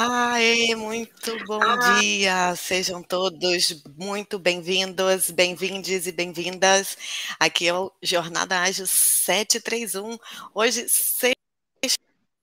[0.00, 1.58] Aê, muito bom
[1.98, 2.54] dia!
[2.54, 6.96] Sejam todos muito bem-vindos, bem-vindes e bem-vindas.
[7.36, 10.16] Aqui é o Jornada Ágil 731.
[10.54, 10.86] Hoje,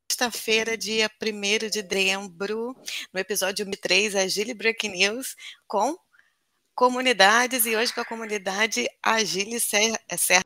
[0.09, 2.75] sexta-feira, dia 1 de dezembro,
[3.13, 5.97] no episódio 3, Agile Break News, com
[6.75, 10.43] comunidades, e hoje com a comunidade Agile Serra, Serra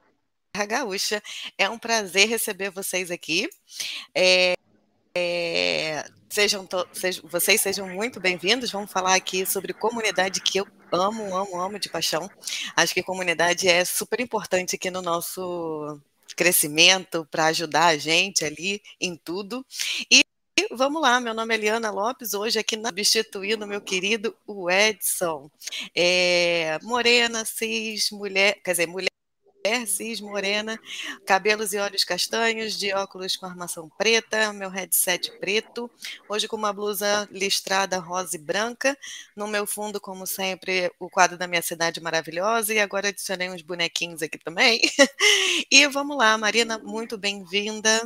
[0.67, 1.23] Gaúcha.
[1.57, 3.49] É um prazer receber vocês aqui.
[4.13, 4.53] É,
[5.15, 8.71] é, sejam, sejam, vocês sejam muito bem-vindos.
[8.71, 12.29] Vamos falar aqui sobre comunidade que eu amo, amo, amo de paixão.
[12.75, 15.99] Acho que comunidade é super importante aqui no nosso
[16.35, 19.65] crescimento para ajudar a gente ali em tudo.
[20.09, 20.23] E
[20.71, 25.49] vamos lá, meu nome é Eliana Lopes, hoje aqui substituindo meu querido o Edson.
[25.95, 29.09] É, morena, cis, mulher, quer dizer, mulher
[29.65, 30.79] mulher cis, morena,
[31.25, 35.89] cabelos e olhos castanhos, de óculos com armação preta, meu headset preto,
[36.29, 38.97] hoje com uma blusa listrada rosa e branca,
[39.35, 43.61] no meu fundo, como sempre, o quadro da minha cidade maravilhosa, e agora adicionei uns
[43.61, 44.81] bonequinhos aqui também.
[45.71, 48.01] e vamos lá, Marina, muito bem-vinda.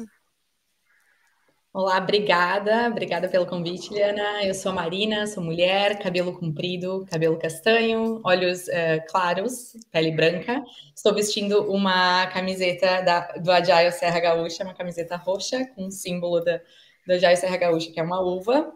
[1.75, 4.45] Olá, obrigada, obrigada pelo convite, Liana.
[4.45, 10.63] Eu sou a Marina, sou mulher, cabelo comprido, cabelo castanho, olhos uh, claros, pele branca.
[10.95, 16.41] Estou vestindo uma camiseta da, do Agile Serra Gaúcha, uma camiseta roxa com o símbolo
[16.41, 16.61] da,
[17.07, 18.71] do Agile Serra Gaúcha, que é uma uva.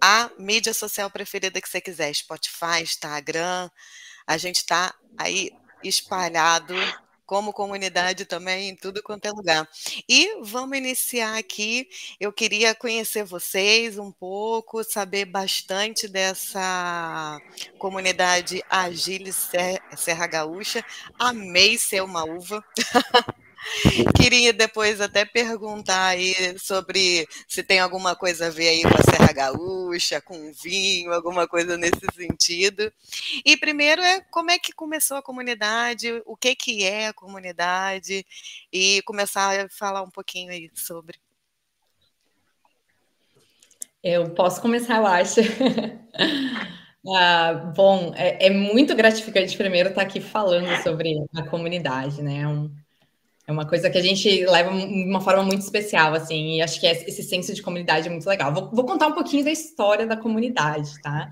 [0.00, 3.70] a mídia social preferida que você quiser, Spotify, Instagram,
[4.26, 5.52] a gente está aí
[5.82, 6.74] espalhado
[7.28, 9.68] como comunidade também em tudo quanto é lugar.
[10.08, 11.86] E vamos iniciar aqui.
[12.18, 17.38] Eu queria conhecer vocês um pouco, saber bastante dessa
[17.78, 20.82] comunidade Agile Serra Gaúcha.
[21.18, 22.64] Amei ser uma uva.
[24.16, 29.02] Queria depois até perguntar aí sobre se tem alguma coisa a ver aí com a
[29.02, 32.92] Serra Gaúcha, com vinho, alguma coisa nesse sentido.
[33.44, 38.24] E primeiro é como é que começou a comunidade, o que que é a comunidade
[38.72, 41.18] e começar a falar um pouquinho aí sobre.
[44.02, 45.40] Eu posso começar, eu acho.
[47.16, 52.42] ah, bom, é, é, muito gratificante primeiro estar aqui falando sobre a comunidade, né?
[52.42, 52.72] É um,
[53.48, 56.78] é uma coisa que a gente leva de uma forma muito especial, assim, e acho
[56.78, 58.52] que esse senso de comunidade é muito legal.
[58.52, 61.30] Vou, vou contar um pouquinho da história da comunidade, tá?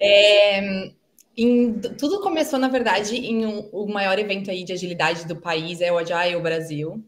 [0.00, 0.90] É,
[1.36, 5.82] em, tudo começou, na verdade, em um, o maior evento aí de agilidade do país,
[5.82, 7.04] é o Agile Brasil.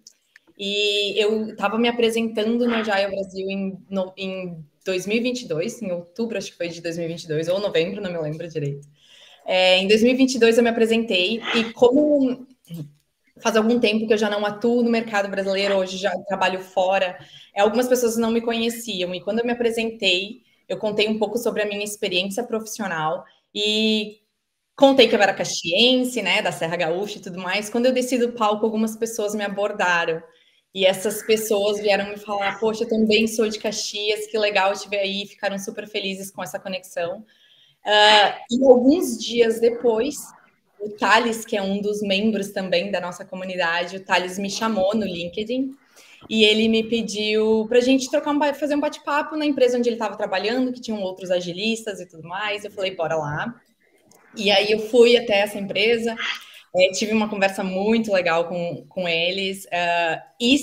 [0.59, 6.51] E eu estava me apresentando no Agile Brasil em, no, em 2022, em outubro, acho
[6.51, 8.87] que foi de 2022, ou novembro, não me lembro direito.
[9.47, 12.47] É, em 2022 eu me apresentei e como
[13.43, 17.19] faz algum tempo que eu já não atuo no mercado brasileiro, hoje já trabalho fora.
[17.55, 21.39] É, algumas pessoas não me conheciam e quando eu me apresentei, eu contei um pouco
[21.39, 24.21] sobre a minha experiência profissional e
[24.77, 27.69] contei que eu era caxiense, né, da Serra Gaúcha e tudo mais.
[27.69, 30.23] Quando eu desci do palco, algumas pessoas me abordaram
[30.75, 34.89] e essas pessoas vieram me falar: Poxa, eu também sou de Caxias, que legal te
[34.89, 35.27] ver aí.
[35.27, 37.25] Ficaram super felizes com essa conexão.
[37.85, 40.17] Uh, e alguns dias depois,
[40.83, 44.95] o Thales, que é um dos membros também da nossa comunidade, o Thales me chamou
[44.95, 45.71] no LinkedIn
[46.29, 49.89] e ele me pediu para a gente trocar um, fazer um bate-papo na empresa onde
[49.89, 52.65] ele estava trabalhando, que tinham outros agilistas e tudo mais.
[52.65, 53.55] Eu falei, bora lá.
[54.37, 56.17] E aí eu fui até essa empresa,
[56.75, 60.57] é, tive uma conversa muito legal com, com eles uh, e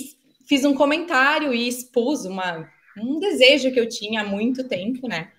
[0.46, 2.68] fiz um comentário e expus uma,
[2.98, 5.30] um desejo que eu tinha há muito tempo, né?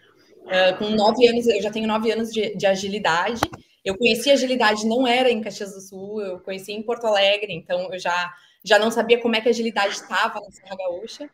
[0.44, 3.42] Uh, com nove anos, eu já tenho nove anos de, de agilidade
[3.84, 7.92] eu conheci agilidade, não era em Caxias do Sul, eu conheci em Porto Alegre, então
[7.92, 8.34] eu já,
[8.64, 11.30] já não sabia como é que a agilidade estava na Serra Gaúcha.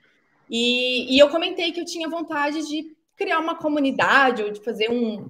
[0.50, 4.90] E, e eu comentei que eu tinha vontade de criar uma comunidade ou de fazer
[4.90, 5.28] um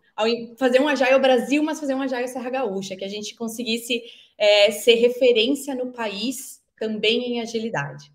[0.58, 4.04] fazer um Agile Brasil, mas fazer um Agile Serra Gaúcha, que a gente conseguisse
[4.38, 8.12] é, ser referência no país também em agilidade.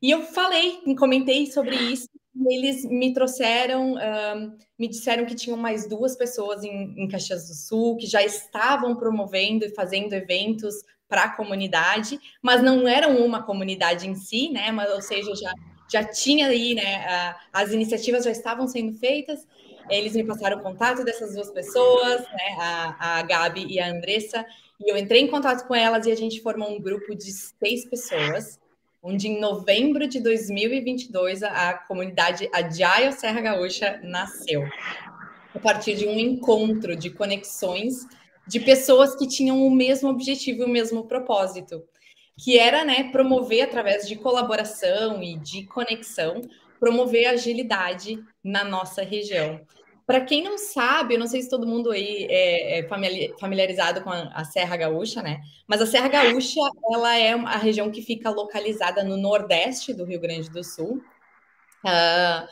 [0.00, 2.08] E eu falei, comentei sobre isso,
[2.48, 3.94] eles me trouxeram,
[4.78, 8.96] me disseram que tinham mais duas pessoas em, em Caxias do Sul que já estavam
[8.96, 10.74] promovendo e fazendo eventos
[11.08, 14.72] para a comunidade, mas não eram uma comunidade em si, né?
[14.72, 15.52] Mas, ou seja, já,
[15.90, 17.34] já tinha aí, né?
[17.52, 19.46] As iniciativas já estavam sendo feitas.
[19.88, 22.56] Eles me passaram o contato dessas duas pessoas, né?
[22.58, 24.44] A, a Gabi e a Andressa,
[24.80, 27.88] e eu entrei em contato com elas e a gente formou um grupo de seis
[27.88, 28.58] pessoas
[29.06, 34.68] onde em novembro de 2022 a, a comunidade Agile Serra Gaúcha nasceu.
[35.54, 38.04] A partir de um encontro de conexões
[38.48, 41.84] de pessoas que tinham o mesmo objetivo e o mesmo propósito,
[42.36, 46.42] que era né, promover através de colaboração e de conexão,
[46.80, 49.60] promover agilidade na nossa região.
[50.06, 52.88] Para quem não sabe, eu não sei se todo mundo aí é, é
[53.40, 55.40] familiarizado com a, Serra Gaúcha, né?
[55.66, 56.60] Mas a Serra Gaúcha,
[56.92, 61.02] ela é a região que fica localizada no nordeste do Rio Grande do Sul.
[61.84, 62.46] Uh,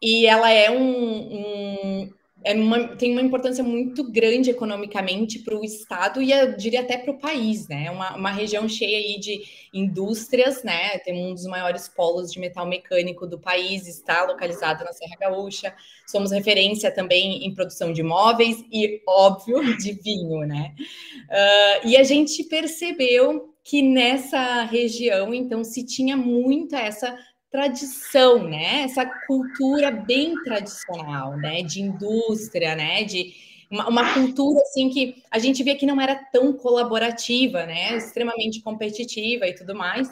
[0.00, 2.14] e ela é um, um,
[2.46, 6.96] é uma, tem uma importância muito grande economicamente para o Estado e eu diria até
[6.96, 7.90] para o país, né?
[7.90, 9.42] Uma, uma região cheia aí de
[9.74, 10.96] indústrias, né?
[11.00, 15.74] Tem um dos maiores polos de metal mecânico do país, está localizado na Serra Gaúcha.
[16.06, 20.72] Somos referência também em produção de móveis e, óbvio, de vinho, né?
[21.28, 27.18] Uh, e a gente percebeu que nessa região, então, se tinha muito essa
[27.56, 28.82] tradição, né?
[28.82, 31.62] Essa cultura bem tradicional, né?
[31.62, 33.02] De indústria, né?
[33.02, 33.32] De
[33.70, 37.96] uma, uma, cultura assim que a gente via que não era tão colaborativa, né?
[37.96, 40.06] Extremamente competitiva e tudo mais.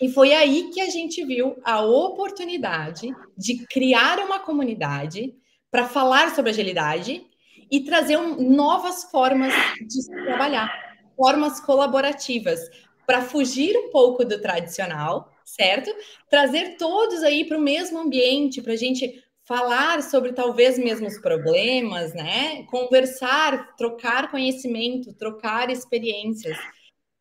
[0.00, 5.32] E foi aí que a gente viu a oportunidade de criar uma comunidade
[5.70, 7.24] para falar sobre agilidade
[7.70, 9.54] e trazer um, novas formas
[9.86, 10.68] de se trabalhar,
[11.16, 12.58] formas colaborativas,
[13.06, 15.90] para fugir um pouco do tradicional certo?
[16.28, 22.14] Trazer todos aí para o mesmo ambiente, para a gente falar sobre talvez mesmos problemas,
[22.14, 22.62] né?
[22.64, 26.56] Conversar, trocar conhecimento, trocar experiências.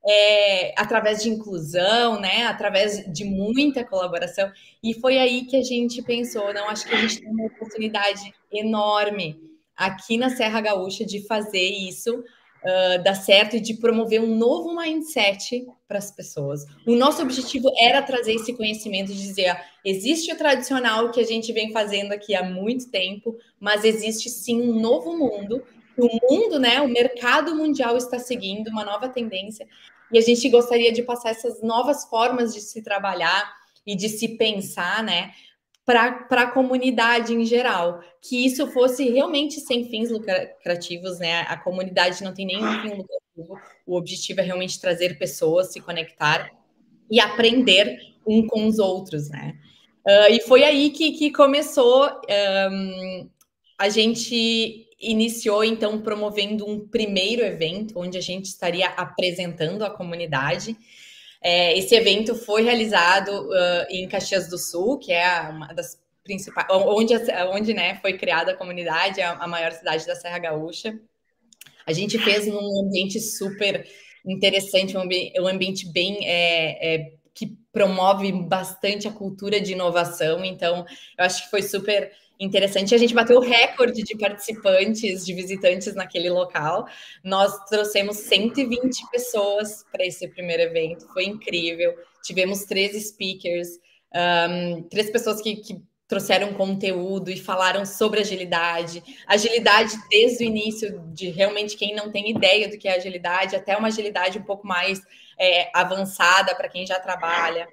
[0.07, 2.45] É, através de inclusão, né?
[2.45, 4.49] Através de muita colaboração.
[4.81, 8.33] E foi aí que a gente pensou, não, acho que a gente tem uma oportunidade
[8.51, 9.37] enorme
[9.75, 12.23] aqui na Serra Gaúcha de fazer isso
[12.63, 16.65] uh, dar certo e de promover um novo mindset para as pessoas.
[16.85, 21.51] O nosso objetivo era trazer esse conhecimento de dizer: existe o tradicional que a gente
[21.51, 25.63] vem fazendo aqui há muito tempo, mas existe sim um novo mundo.
[25.97, 29.67] O mundo, né, o mercado mundial está seguindo uma nova tendência
[30.11, 33.53] e a gente gostaria de passar essas novas formas de se trabalhar
[33.85, 35.31] e de se pensar, né,
[35.89, 41.41] para a comunidade em geral, que isso fosse realmente sem fins lucrativos, né?
[41.47, 46.51] A comunidade não tem nenhum fim lucrativo, o objetivo é realmente trazer pessoas, se conectar
[47.09, 49.57] e aprender um com os outros, né?
[50.05, 52.07] Uh, e foi aí que, que começou,
[52.71, 53.29] um,
[53.75, 60.77] a gente iniciou então promovendo um primeiro evento onde a gente estaria apresentando a comunidade.
[61.41, 66.67] É, esse evento foi realizado uh, em Caxias do Sul, que é uma das principais,
[66.69, 67.13] onde,
[67.51, 70.99] onde né, foi criada a comunidade, a, a maior cidade da Serra Gaúcha.
[71.85, 73.87] A gente fez num ambiente super
[74.25, 80.43] interessante, um, ambiente, um ambiente bem é, é, que promove bastante a cultura de inovação.
[80.43, 80.85] Então,
[81.17, 82.95] eu acho que foi super interessante.
[82.95, 86.87] A gente bateu o recorde de participantes, de visitantes naquele local.
[87.23, 91.93] Nós trouxemos 120 pessoas para esse primeiro evento, foi incrível.
[92.23, 93.67] Tivemos três speakers,
[94.15, 99.03] um, três pessoas que, que trouxeram conteúdo e falaram sobre agilidade.
[99.27, 103.77] Agilidade desde o início, de realmente quem não tem ideia do que é agilidade, até
[103.77, 104.99] uma agilidade um pouco mais
[105.37, 107.67] é, avançada para quem já trabalha.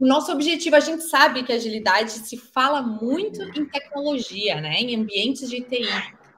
[0.00, 4.80] O nosso objetivo, a gente sabe que agilidade se fala muito em tecnologia, né?
[4.80, 5.84] Em ambientes de TI.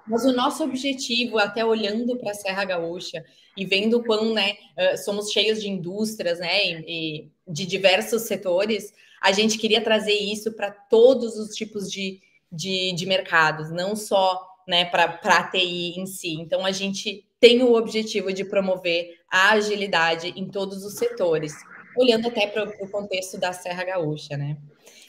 [0.04, 3.24] Mas o nosso objetivo, até olhando para a Serra Gaúcha
[3.56, 4.56] e vendo quão né,
[5.04, 6.60] somos cheios de indústrias, né?
[6.88, 12.92] E, de diversos setores, a gente queria trazer isso para todos os tipos de, de,
[12.92, 16.32] de mercados, não só né, para a TI em si.
[16.32, 21.54] Então, a gente tem o objetivo de promover a agilidade em todos os setores
[21.96, 24.56] olhando até para o contexto da Serra Gaúcha, né?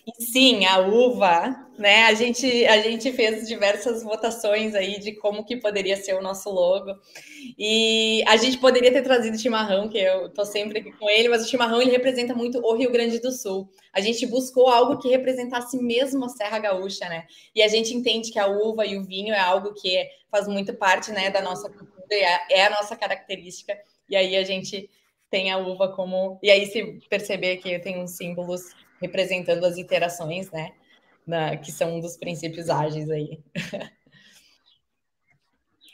[0.06, 2.04] E sim, a uva, né?
[2.04, 6.50] A gente, a gente fez diversas votações aí de como que poderia ser o nosso
[6.50, 6.94] logo.
[7.58, 11.46] E a gente poderia ter trazido chimarrão, que eu tô sempre aqui com ele, mas
[11.46, 13.70] o chimarrão ele representa muito o Rio Grande do Sul.
[13.94, 17.25] A gente buscou algo que representasse mesmo a Serra Gaúcha, né?
[17.56, 20.74] E a gente entende que a uva e o vinho é algo que faz muito
[20.74, 23.78] parte, né, da nossa cultura, é, é a nossa característica
[24.10, 24.90] E aí a gente
[25.34, 26.38] tem a uva como.
[26.44, 28.62] E aí, se perceber que tem uns símbolos
[29.02, 30.74] representando as iterações, né?
[31.25, 33.40] Na, que são um dos princípios ágeis aí.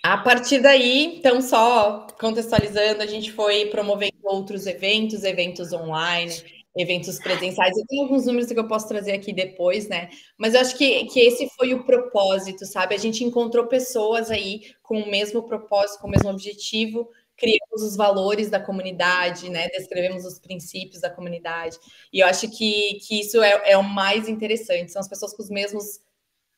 [0.04, 6.34] a partir daí, então, só contextualizando, a gente foi promovendo outros eventos, eventos online,
[6.78, 7.78] eventos presenciais.
[7.78, 10.10] Eu tenho alguns números que eu posso trazer aqui depois, né?
[10.38, 12.94] Mas eu acho que, que esse foi o propósito, sabe?
[12.94, 17.96] A gente encontrou pessoas aí com o mesmo propósito, com o mesmo objetivo, criamos os
[17.96, 19.68] valores da comunidade, né?
[19.70, 21.78] Descrevemos os princípios da comunidade.
[22.12, 24.92] E eu acho que, que isso é, é o mais interessante.
[24.92, 26.02] São as pessoas com os mesmos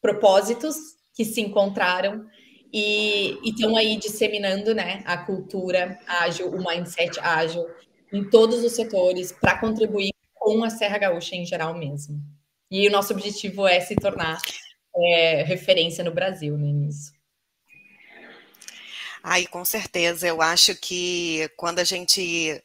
[0.01, 0.75] propósitos
[1.13, 2.25] que se encontraram
[2.73, 7.67] e estão aí disseminando né, a cultura ágil, o mindset ágil
[8.11, 12.19] em todos os setores para contribuir com a Serra Gaúcha em geral mesmo.
[12.69, 14.39] E o nosso objetivo é se tornar
[14.95, 17.11] é, referência no Brasil né, nisso.
[19.23, 22.61] Aí, com certeza, eu acho que quando a gente.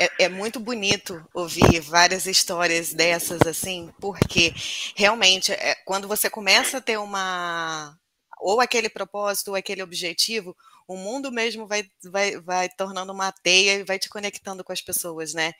[0.00, 4.54] É, é, muito bonito ouvir várias histórias dessas, assim, porque
[4.94, 7.96] realmente, é, quando você começa a ter uma.
[8.40, 10.56] ou aquele propósito, ou aquele objetivo,
[10.88, 14.80] o mundo mesmo vai, vai, vai tornando uma teia e vai te conectando com as
[14.80, 15.52] pessoas, né?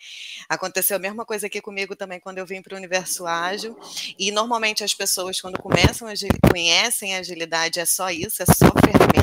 [0.49, 3.78] Aconteceu a mesma coisa aqui comigo também quando eu vim para o Universo Ágil,
[4.18, 6.14] e normalmente as pessoas, quando começam a
[6.50, 9.17] conhecem a agilidade, é só isso, é só ferramenta,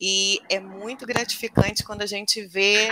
[0.00, 2.90] e é muito gratificante quando a gente vê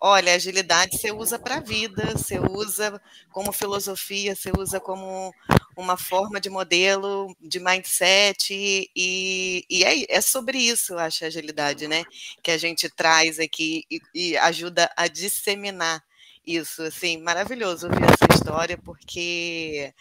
[0.00, 3.00] olha, agilidade você usa para a vida, você usa
[3.30, 5.32] como filosofia, você usa como
[5.76, 11.28] uma forma de modelo, de mindset, e, e é, é, sobre isso, eu acho, a
[11.28, 12.04] agilidade, né?
[12.42, 16.02] Que a gente traz aqui e, e ajuda a disseminar
[16.46, 19.92] isso, assim, maravilhoso ouvir essa história, porque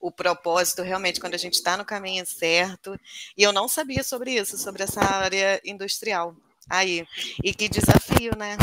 [0.00, 2.98] o propósito realmente quando a gente está no caminho certo.
[3.36, 6.36] E eu não sabia sobre isso, sobre essa área industrial.
[6.68, 7.06] Aí,
[7.42, 8.56] e que desafio, né?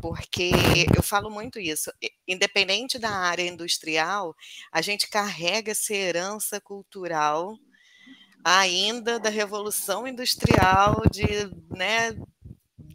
[0.00, 0.52] porque
[0.96, 1.92] eu falo muito isso.
[2.26, 4.34] Independente da área industrial,
[4.72, 7.58] a gente carrega essa herança cultural
[8.44, 11.26] ainda da revolução industrial de,
[11.76, 12.16] né,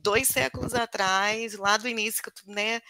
[0.04, 2.82] dois séculos atrás, lá do início, né?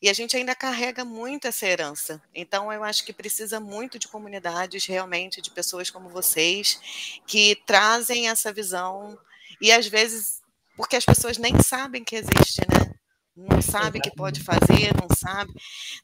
[0.00, 2.20] E a gente ainda carrega muito essa herança.
[2.34, 6.80] Então, eu acho que precisa muito de comunidades, realmente, de pessoas como vocês,
[7.26, 9.18] que trazem essa visão.
[9.60, 10.40] E às vezes,
[10.76, 13.01] porque as pessoas nem sabem que existe, né?
[13.36, 15.52] Não sabe o que pode fazer, não sabe,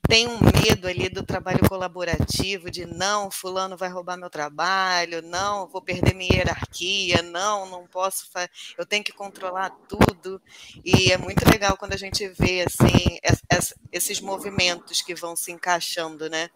[0.08, 5.68] tem um medo ali do trabalho colaborativo, de não, fulano vai roubar meu trabalho, não,
[5.68, 8.26] vou perder minha hierarquia, não, não posso,
[8.78, 10.40] eu tenho que controlar tudo,
[10.84, 13.18] e é muito legal quando a gente vê, assim,
[13.92, 16.48] esses movimentos que vão se encaixando, né,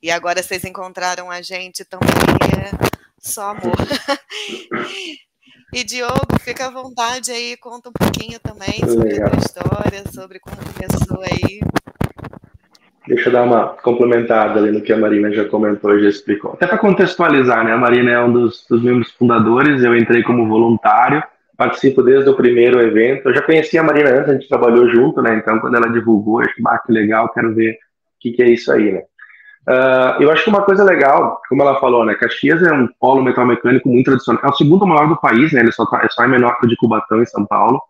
[0.00, 2.70] e agora vocês encontraram a gente também, é
[3.18, 3.76] só amor.
[5.74, 9.26] E Diogo, fica à vontade aí, conta um pouquinho também sobre Legal.
[9.26, 11.60] a tua história, sobre como começou aí.
[13.08, 16.52] Deixa eu dar uma complementada ali no que a Marina já comentou e já explicou.
[16.52, 17.72] Até para contextualizar, né?
[17.72, 21.22] A Marina é um dos, dos, membros fundadores, eu entrei como voluntário,
[21.56, 23.30] participo desde o primeiro evento.
[23.30, 25.36] Eu já conhecia a Marina antes, a gente trabalhou junto, né?
[25.36, 27.76] Então, quando ela divulgou, eu achei, ah, que legal, quero ver o
[28.20, 29.02] que, que é isso aí, né?
[29.68, 33.22] Uh, eu acho que uma coisa legal, como ela falou, né, Caxias é um polo
[33.22, 36.08] metal mecânico muito tradicional, é o segundo maior do país, né, ele só, tá, é
[36.08, 37.80] só é menor que o de Cubatão, em São Paulo.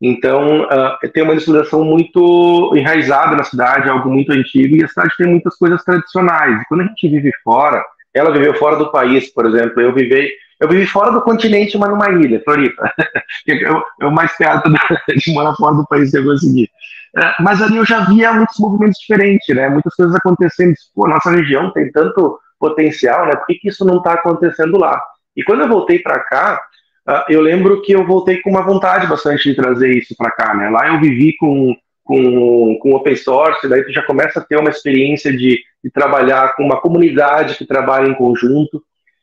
[0.00, 5.14] Então, uh, tem uma industrialização muito enraizada na cidade, algo muito antigo, e a cidade
[5.18, 6.62] tem muitas coisas tradicionais.
[6.68, 7.84] Quando a gente vive fora,
[8.14, 11.90] ela viveu fora do país, por exemplo, eu vivi, eu vivi fora do continente, mas
[11.90, 12.90] numa ilha, Floripa.
[13.46, 14.70] eu, eu mais perto
[15.14, 16.70] de morar fora do país que eu consegui.
[17.16, 19.68] É, mas ali eu já via muitos movimentos diferentes, né?
[19.68, 20.74] Muitas coisas acontecendo.
[20.94, 23.36] Pô, nossa região tem tanto potencial, né?
[23.36, 25.00] Por que, que isso não está acontecendo lá?
[25.36, 26.62] E quando eu voltei para cá,
[27.08, 30.54] uh, eu lembro que eu voltei com uma vontade bastante de trazer isso para cá,
[30.54, 30.68] né?
[30.68, 31.74] Lá eu vivi com,
[32.04, 36.54] com, com open source, daí tu já começa a ter uma experiência de, de trabalhar
[36.54, 38.82] com uma comunidade que trabalha em conjunto.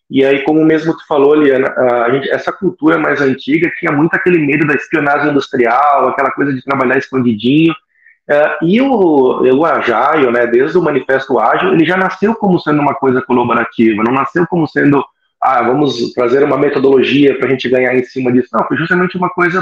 [0.09, 1.73] E aí, como mesmo tu falou, Liana,
[2.11, 6.63] gente, essa cultura mais antiga tinha muito aquele medo da espionagem industrial, aquela coisa de
[6.63, 7.73] trabalhar escondidinho.
[8.29, 12.81] Uh, e o, o Agile, né, desde o Manifesto Ágil, ele já nasceu como sendo
[12.81, 15.03] uma coisa colaborativa, não nasceu como sendo,
[15.41, 18.49] ah, vamos trazer uma metodologia para a gente ganhar em cima disso.
[18.53, 19.61] Não, foi justamente uma coisa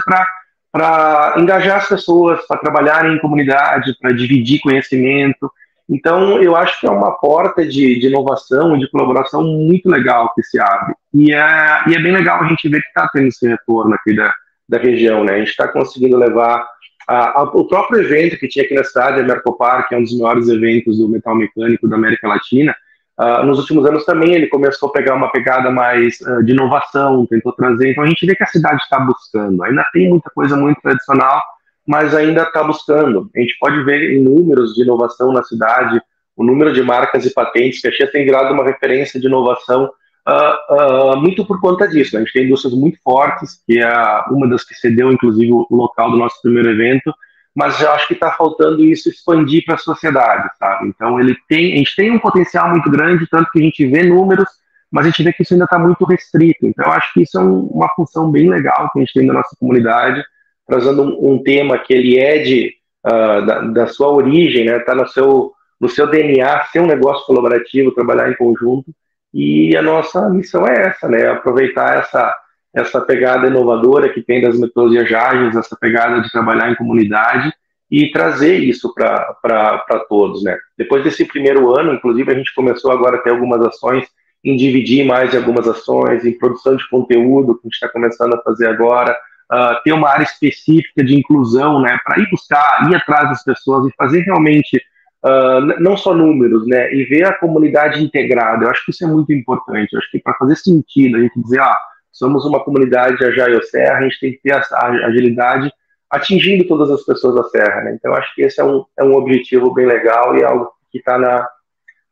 [0.71, 5.51] para engajar as pessoas, para trabalhar em comunidade, para dividir conhecimento.
[5.87, 10.41] Então, eu acho que é uma porta de, de inovação, de colaboração muito legal que
[10.41, 10.95] se abre.
[11.13, 14.15] E é, e é bem legal a gente ver que está tendo esse retorno aqui
[14.15, 14.33] da,
[14.67, 15.33] da região, né?
[15.33, 16.67] A gente está conseguindo levar
[17.07, 20.03] a, a, o próprio evento que tinha aqui na cidade, a Mercopar, que é um
[20.03, 22.75] dos maiores eventos do metal mecânico da América Latina,
[23.19, 27.27] uh, nos últimos anos também ele começou a pegar uma pegada mais uh, de inovação,
[27.27, 27.91] tentou trazer.
[27.91, 29.63] Então a gente vê que a cidade está buscando.
[29.63, 31.41] Ainda tem muita coisa muito tradicional,
[31.87, 33.29] mas ainda está buscando.
[33.35, 36.01] A gente pode ver em números de inovação na cidade,
[36.35, 39.89] o número de marcas e patentes, que a Chia tem virado uma referência de inovação
[40.27, 42.17] uh, uh, muito por conta disso.
[42.17, 46.11] A gente tem indústrias muito fortes, que é uma das que cedeu, inclusive, o local
[46.11, 47.13] do nosso primeiro evento,
[47.55, 50.89] mas eu acho que está faltando isso expandir para a sociedade, sabe?
[50.89, 54.03] Então, ele tem, a gente tem um potencial muito grande, tanto que a gente vê
[54.03, 54.49] números,
[54.91, 56.65] mas a gente vê que isso ainda está muito restrito.
[56.65, 59.25] Então, eu acho que isso é um, uma função bem legal que a gente tem
[59.25, 60.21] na nossa comunidade,
[60.67, 62.73] trazendo um, um tema que ele é de,
[63.05, 64.77] uh, da, da, sua origem, né?
[64.77, 68.93] Está no seu, no seu DNA, ser um negócio colaborativo, trabalhar em conjunto,
[69.33, 71.27] e a nossa missão é essa, né?
[71.27, 72.35] Aproveitar essa,
[72.73, 77.53] essa pegada inovadora que tem das metodologias ágeis, essa pegada de trabalhar em comunidade
[77.91, 80.57] e trazer isso para todos, né?
[80.77, 84.07] Depois desse primeiro ano, inclusive, a gente começou agora a ter algumas ações
[84.43, 88.41] em dividir mais algumas ações, em produção de conteúdo, que a gente está começando a
[88.41, 89.17] fazer agora,
[89.51, 93.87] uh, ter uma área específica de inclusão, né, para ir buscar, ir atrás das pessoas
[93.87, 94.77] e fazer realmente
[95.25, 98.65] uh, não só números, né, e ver a comunidade integrada.
[98.65, 99.93] Eu acho que isso é muito importante.
[99.93, 101.77] Eu acho que para fazer sentido a gente dizer, ah,
[102.11, 105.71] somos uma comunidade de Ajaio Serra, a gente tem que ter essa agilidade
[106.09, 107.81] atingindo todas as pessoas da Serra.
[107.81, 107.95] Né?
[107.95, 110.99] Então, acho que esse é um, é um objetivo bem legal e é algo que
[110.99, 111.41] está na,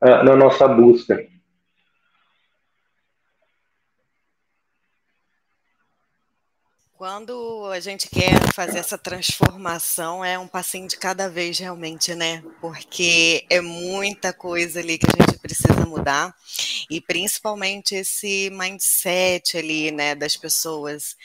[0.04, 1.18] uh, na nossa busca.
[7.04, 12.42] Quando a gente quer fazer essa transformação, é um passinho de cada vez, realmente, né?
[12.62, 16.34] Porque é muita coisa ali que a gente precisa mudar,
[16.90, 21.18] e principalmente esse mindset ali, né, das pessoas,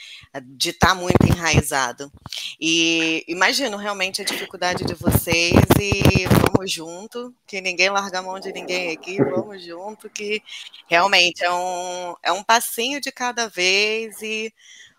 [0.47, 2.11] de estar tá muito enraizado.
[2.59, 8.37] E imagino realmente a dificuldade de vocês, e vamos junto, que ninguém larga a mão
[8.37, 10.43] de ninguém aqui, vamos junto, que
[10.89, 14.53] realmente é um, é um passinho de cada vez, e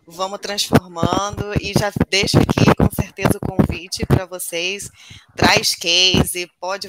[0.06, 4.90] vamos transformando e já deixo aqui com certeza o convite para vocês.
[5.36, 6.88] Traz case, pode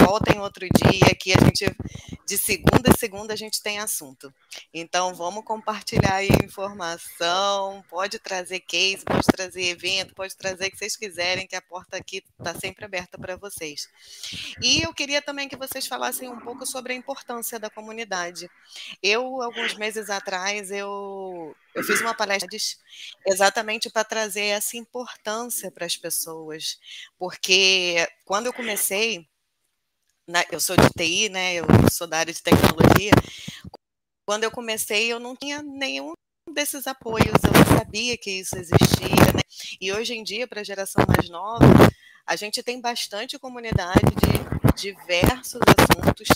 [0.00, 1.64] voltem outro dia que a gente
[2.26, 4.32] de segunda a segunda a gente tem assunto.
[4.72, 10.76] Então vamos compartilhar aí informação, pode trazer case, pode trazer evento, pode trazer o que
[10.76, 13.88] vocês quiserem, que a porta aqui está sempre aberta para vocês.
[14.62, 18.48] E eu queria também que vocês falassem um pouco sobre a importância da comunidade.
[19.02, 22.48] Eu alguns meses atrás eu eu fiz uma palestra
[23.26, 26.78] exatamente para trazer essa importância para as pessoas,
[27.18, 29.26] porque quando eu comecei,
[30.50, 31.54] eu sou de TI, né?
[31.54, 33.12] Eu sou da área de tecnologia.
[34.26, 36.12] Quando eu comecei, eu não tinha nenhum
[36.52, 39.42] desses apoios, eu não sabia que isso existia, né?
[39.80, 41.66] E hoje em dia, para a geração mais nova,
[42.26, 44.00] a gente tem bastante comunidade
[44.74, 46.28] de diversos assuntos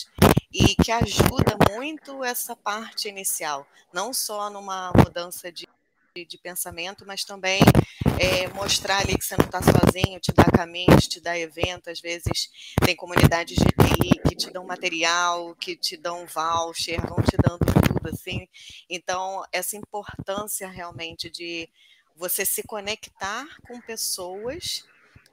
[0.52, 5.66] e que ajuda muito essa parte inicial, não só numa mudança de,
[6.14, 7.60] de, de pensamento, mas também
[8.18, 12.00] é, mostrar ali que você não está sozinho, te dá caminhos, te dá evento, às
[12.00, 12.50] vezes
[12.84, 17.64] tem comunidades de TI que te dão material, que te dão voucher, vão te dando
[17.82, 18.48] tudo assim.
[18.88, 21.68] Então, essa importância realmente de
[22.16, 24.84] você se conectar com pessoas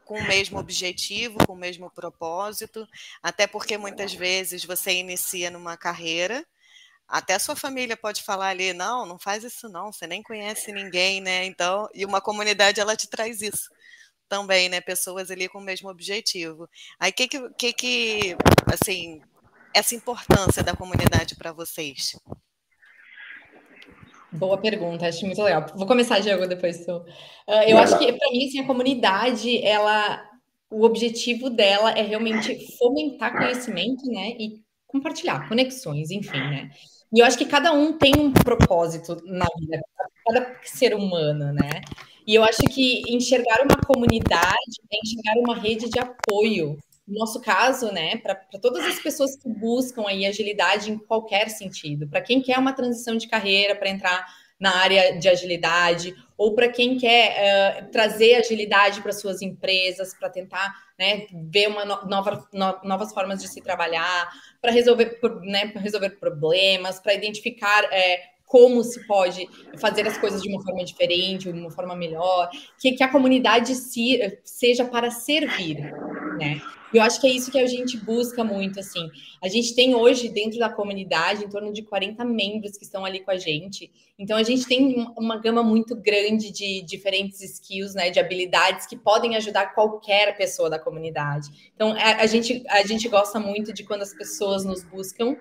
[0.06, 2.88] com o mesmo objetivo, com o mesmo propósito,
[3.24, 6.46] até porque muitas vezes você inicia numa carreira,
[7.08, 10.72] até a sua família pode falar ali, não, não faz isso não, você nem conhece
[10.72, 11.46] ninguém, né?
[11.46, 13.70] Então, e uma comunidade ela te traz isso
[14.28, 14.82] também, né?
[14.82, 16.68] Pessoas ali com o mesmo objetivo.
[17.00, 18.38] Aí que que, que, que
[18.74, 19.22] assim,
[19.74, 22.16] essa importância da comunidade para vocês?
[24.32, 25.66] Boa pergunta, acho muito legal.
[25.76, 26.98] Vou começar, Diego, depois tu.
[27.48, 30.22] Uh, eu acho que, para mim, assim, a comunidade, ela,
[30.70, 34.32] o objetivo dela é realmente fomentar conhecimento, né?
[34.38, 36.70] E compartilhar conexões, enfim, né?
[37.14, 39.82] E eu acho que cada um tem um propósito na vida,
[40.26, 41.82] cada ser humano, né?
[42.28, 47.40] E eu acho que enxergar uma comunidade é enxergar uma rede de apoio no nosso
[47.40, 52.42] caso, né, para todas as pessoas que buscam aí agilidade em qualquer sentido, para quem
[52.42, 54.26] quer uma transição de carreira para entrar
[54.60, 60.30] na área de agilidade, ou para quem quer uh, trazer agilidade para suas empresas, para
[60.30, 64.30] tentar né, ver uma no nova, no novas formas de se trabalhar,
[64.62, 70.50] para resolver, né, resolver problemas, para identificar é, como se pode fazer as coisas de
[70.50, 75.92] uma forma diferente, de uma forma melhor, que, que a comunidade se, seja para servir,
[76.36, 76.62] né?
[76.98, 79.10] eu acho que é isso que a gente busca muito, assim.
[79.42, 83.20] A gente tem hoje, dentro da comunidade, em torno de 40 membros que estão ali
[83.20, 83.92] com a gente.
[84.18, 88.96] Então, a gente tem uma gama muito grande de diferentes skills, né, de habilidades que
[88.96, 91.72] podem ajudar qualquer pessoa da comunidade.
[91.76, 95.36] Então, a, gente, a gente gosta muito de quando as pessoas nos buscam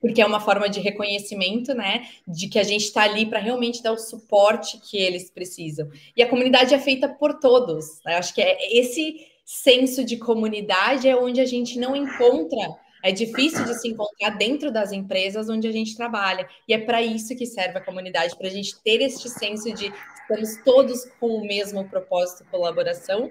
[0.00, 3.82] porque é uma forma de reconhecimento, né, de que a gente está ali para realmente
[3.82, 5.90] dar o suporte que eles precisam.
[6.16, 8.00] E a comunidade é feita por todos.
[8.06, 8.14] Né?
[8.14, 13.64] Acho que é esse senso de comunidade é onde a gente não encontra é difícil
[13.64, 16.48] de se encontrar dentro das empresas onde a gente trabalha.
[16.68, 19.92] E é para isso que serve a comunidade, para a gente ter este senso de
[20.22, 23.30] estamos todos com o mesmo propósito, colaboração,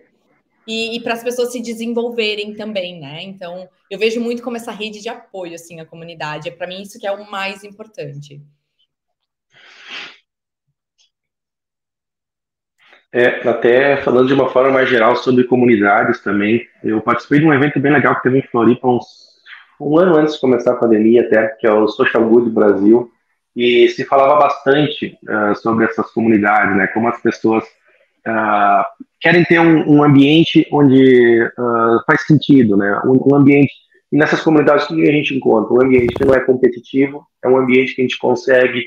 [0.68, 3.24] e, e para as pessoas se desenvolverem também, né?
[3.24, 6.50] Então, eu vejo muito como essa rede de apoio, assim, a comunidade.
[6.50, 8.42] É para mim isso que é o mais importante.
[13.12, 17.54] É, até falando de uma forma mais geral sobre comunidades também, eu participei de um
[17.54, 19.30] evento bem legal que teve em Floripa uns
[19.80, 23.10] um ano antes de começar a pandemia até, que é o Social Good Brasil,
[23.56, 28.84] e se falava bastante uh, sobre essas comunidades, né, como as pessoas uh,
[29.22, 33.72] querem ter um, um ambiente onde uh, faz sentido, né, um, um, ambiente,
[34.12, 35.74] e nessas comunidades o que a gente encontra?
[35.74, 38.86] Um ambiente que não é competitivo, é um ambiente que a gente consegue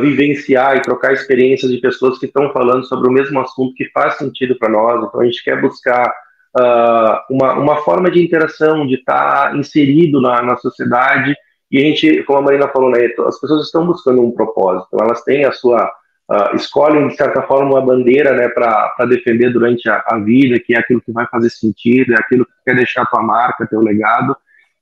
[0.00, 4.16] vivenciar e trocar experiências de pessoas que estão falando sobre o mesmo assunto que faz
[4.16, 6.12] sentido para nós, então a gente quer buscar
[6.56, 11.34] uh, uma, uma forma de interação, de estar tá inserido na, na sociedade.
[11.70, 15.22] E a gente, como a Marina falou, né, as pessoas estão buscando um propósito, elas
[15.22, 15.84] têm a sua,
[16.30, 20.74] uh, escolhem de certa forma uma bandeira né, para defender durante a, a, vida, que
[20.74, 24.36] é aquilo que vai fazer sentido, é aquilo que quer deixar tua marca, teu legado.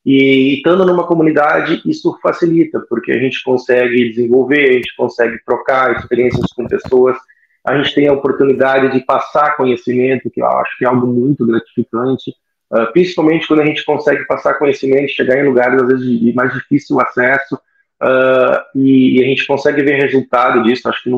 [0.07, 5.97] E estando numa comunidade, isso facilita, porque a gente consegue desenvolver, a gente consegue trocar
[5.97, 7.19] experiências com pessoas
[7.67, 11.45] a gente tem a oportunidade de passar conhecimento, que eu acho que é algo muito
[11.45, 12.31] gratificante,
[12.71, 16.55] uh, principalmente quando a gente consegue passar conhecimento, chegar em lugares às vezes de mais
[16.55, 20.89] difícil acesso, uh, e, e, a gente consegue ver resultado disso.
[20.89, 21.11] Acho que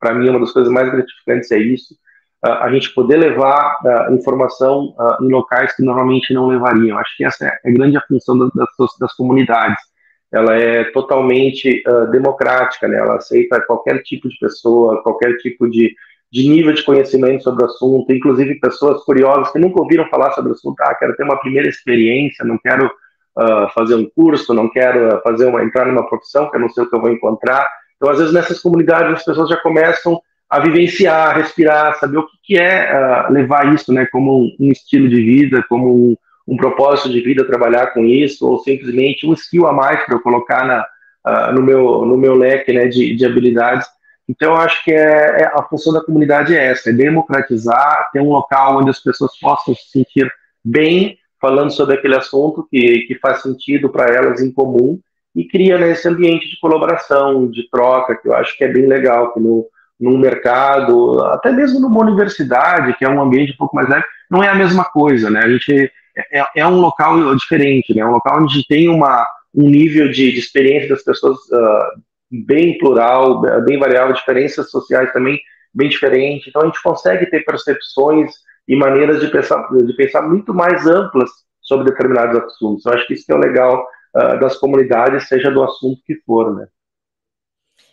[0.00, 1.94] para mim uma das coisas mais gratificantes é isso.
[2.42, 3.76] A gente poder levar
[4.12, 6.98] informação em locais que normalmente não levariam.
[6.98, 8.50] Acho que essa é a grande função das,
[8.98, 9.90] das comunidades
[10.32, 12.98] ela é totalmente democrática, né?
[12.98, 15.94] ela aceita qualquer tipo de pessoa, qualquer tipo de,
[16.30, 20.52] de nível de conhecimento sobre o assunto, inclusive pessoas curiosas que nunca ouviram falar sobre
[20.52, 24.68] o assunto, ah, quero ter uma primeira experiência, não quero uh, fazer um curso, não
[24.70, 27.66] quero fazer uma, entrar numa profissão que eu não sei o que eu vou encontrar.
[27.96, 32.26] Então, às vezes, nessas comunidades, as pessoas já começam a vivenciar, a respirar, saber o
[32.42, 36.16] que, é uh, levar isso né, como um, um estilo de vida, como um,
[36.48, 40.20] um propósito de vida trabalhar com isso, ou simplesmente um skill a mais para eu
[40.20, 40.84] colocar na,
[41.24, 43.86] uh, no, meu, no meu leque né, de, de habilidades.
[44.28, 48.20] Então, eu acho que é, é, a função da comunidade é essa, é democratizar, ter
[48.20, 50.32] um local onde as pessoas possam se sentir
[50.64, 54.98] bem falando sobre aquele assunto que, que faz sentido para elas em comum
[55.34, 58.86] e cria né, esse ambiente de colaboração, de troca, que eu acho que é bem
[58.86, 59.66] legal, que no,
[60.00, 64.42] num mercado, até mesmo numa universidade, que é um ambiente um pouco mais leve, não
[64.42, 65.40] é a mesma coisa, né?
[65.40, 65.92] A gente
[66.32, 68.04] é, é um local diferente, né?
[68.04, 73.42] Um local onde tem uma, um nível de, de experiência das pessoas uh, bem plural,
[73.64, 75.38] bem variável, diferenças sociais também
[75.74, 76.48] bem diferentes.
[76.48, 78.32] Então a gente consegue ter percepções
[78.66, 82.86] e maneiras de pensar, de pensar muito mais amplas sobre determinados assuntos.
[82.86, 83.86] Eu acho que isso que é o legal
[84.16, 86.66] uh, das comunidades, seja do assunto que for, né?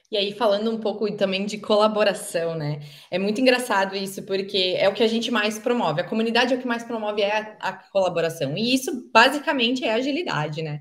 [0.10, 2.80] E aí, falando um pouco também de colaboração, né?
[3.12, 6.00] É muito engraçado isso, porque é o que a gente mais promove.
[6.00, 8.58] A comunidade é o que mais promove é a, a colaboração.
[8.58, 10.80] E isso, basicamente, é agilidade, né?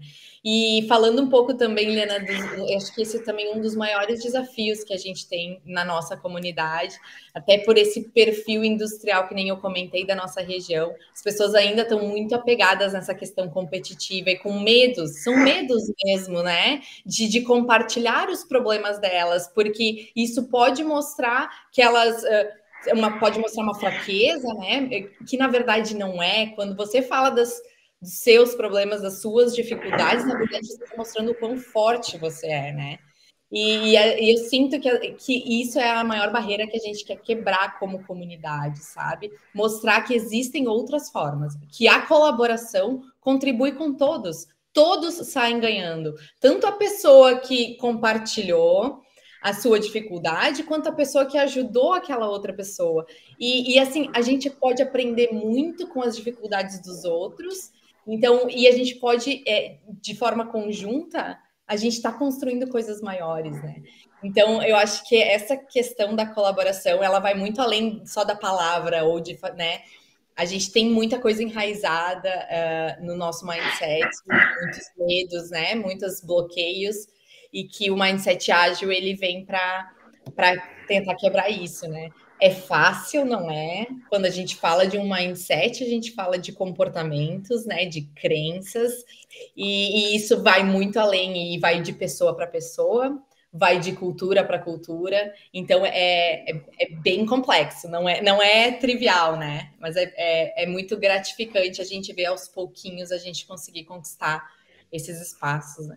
[0.49, 4.85] E falando um pouco também, dos, acho que esse é também um dos maiores desafios
[4.85, 6.97] que a gente tem na nossa comunidade,
[7.35, 10.95] até por esse perfil industrial que nem eu comentei da nossa região.
[11.13, 16.41] As pessoas ainda estão muito apegadas nessa questão competitiva e com medos, são medos mesmo,
[16.45, 16.81] né?
[17.05, 22.23] De, de compartilhar os problemas delas, porque isso pode mostrar que elas.
[22.23, 25.09] Uh, uma, pode mostrar uma fraqueza, né?
[25.29, 26.47] Que na verdade não é.
[26.55, 27.61] Quando você fala das
[28.01, 32.47] dos seus problemas, das suas dificuldades, na verdade, você está mostrando o quão forte você
[32.47, 32.99] é, né?
[33.51, 37.17] E, e, eu sinto que, que isso é a maior barreira que a gente quer
[37.17, 39.31] quebrar como comunidade, sabe?
[39.55, 46.15] Mostrar que existem outras formas, que a colaboração contribui com todos, todos saem ganhando.
[46.41, 49.01] Tanto a pessoa que compartilhou
[49.41, 53.07] a sua dificuldade, quanto a pessoa que ajudou aquela outra pessoa.
[53.39, 57.71] E, e assim, a gente pode aprender muito com as dificuldades dos outros
[58.07, 63.61] então, e a gente pode, é, de forma conjunta, a gente está construindo coisas maiores,
[63.63, 63.83] né?
[64.23, 69.05] Então, eu acho que essa questão da colaboração, ela vai muito além só da palavra
[69.05, 69.81] ou de, né?
[70.37, 75.75] A gente tem muita coisa enraizada uh, no nosso mindset, muitos medos, né?
[75.75, 76.97] Muitos bloqueios
[77.53, 79.91] e que o mindset ágil ele vem para
[80.87, 82.11] tentar quebrar isso, né?
[82.41, 83.87] É fácil, não é?
[84.09, 88.93] Quando a gente fala de um mindset, a gente fala de comportamentos, né, de crenças,
[89.57, 93.23] e, e isso vai muito além e vai de pessoa para pessoa,
[93.53, 98.73] vai de cultura para cultura, então é, é, é, bem complexo, não é, não é
[98.73, 99.73] trivial, né?
[99.81, 104.47] Mas é, é, é muito gratificante a gente ver aos pouquinhos a gente conseguir conquistar
[104.93, 105.97] esses espaços, né?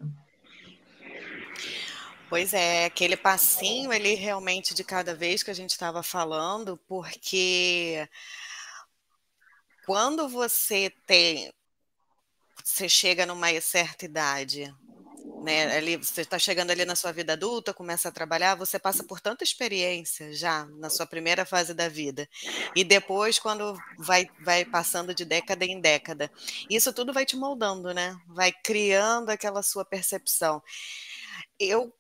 [2.30, 8.08] Pois é, aquele passinho ele realmente de cada vez que a gente estava falando, porque
[9.84, 11.52] quando você tem,
[12.64, 14.72] você chega numa certa idade,
[15.42, 15.76] né?
[15.76, 19.20] Ali você está chegando ali na sua vida adulta, começa a trabalhar, você passa por
[19.20, 22.30] tanta experiência já na sua primeira fase da vida
[22.76, 26.32] e depois quando vai vai passando de década em década,
[26.70, 28.16] isso tudo vai te moldando, né?
[28.28, 30.62] Vai criando aquela sua percepção.
[31.60, 31.94] Eu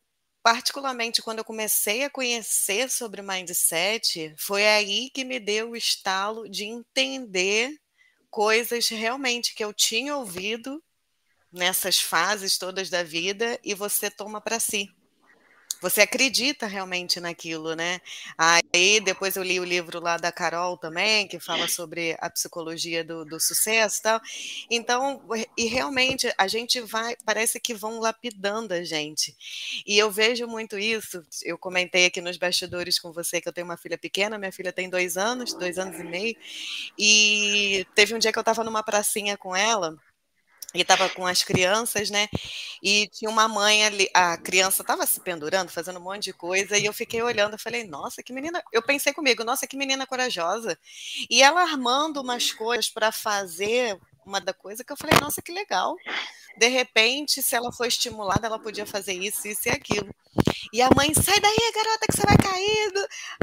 [0.51, 6.49] particularmente quando eu comecei a conhecer sobre mindset, foi aí que me deu o estalo
[6.49, 7.79] de entender
[8.31, 10.83] coisas realmente que eu tinha ouvido
[11.51, 14.89] nessas fases todas da vida e você toma para si
[15.81, 18.01] você acredita realmente naquilo, né?
[18.37, 23.03] Aí depois eu li o livro lá da Carol também, que fala sobre a psicologia
[23.03, 24.21] do, do sucesso e tal.
[24.69, 25.21] Então,
[25.57, 29.35] e realmente a gente vai, parece que vão lapidando a gente.
[29.85, 31.23] E eu vejo muito isso.
[31.43, 34.73] Eu comentei aqui nos bastidores com você que eu tenho uma filha pequena, minha filha
[34.73, 36.35] tem dois anos, dois anos e meio,
[36.97, 39.97] e teve um dia que eu estava numa pracinha com ela
[40.73, 42.27] e estava com as crianças, né?
[42.81, 46.77] E tinha uma mãe ali, a criança estava se pendurando, fazendo um monte de coisa,
[46.77, 48.61] e eu fiquei olhando, eu falei, nossa, que menina.
[48.71, 50.77] Eu pensei comigo, nossa, que menina corajosa.
[51.29, 55.51] E ela armando umas coisas para fazer uma da coisa que eu falei, nossa, que
[55.51, 55.95] legal.
[56.57, 60.13] De repente, se ela for estimulada, ela podia fazer isso, isso e aquilo.
[60.71, 62.93] E a mãe, sai daí, garota, que você vai cair.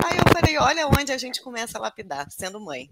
[0.05, 2.89] Aí eu falei, olha onde a gente começa a lapidar, sendo mãe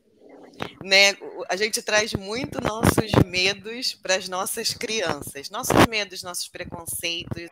[0.83, 1.17] né?
[1.49, 7.49] A gente traz muito nossos medos para as nossas crianças, nossos medos, nossos preconceitos.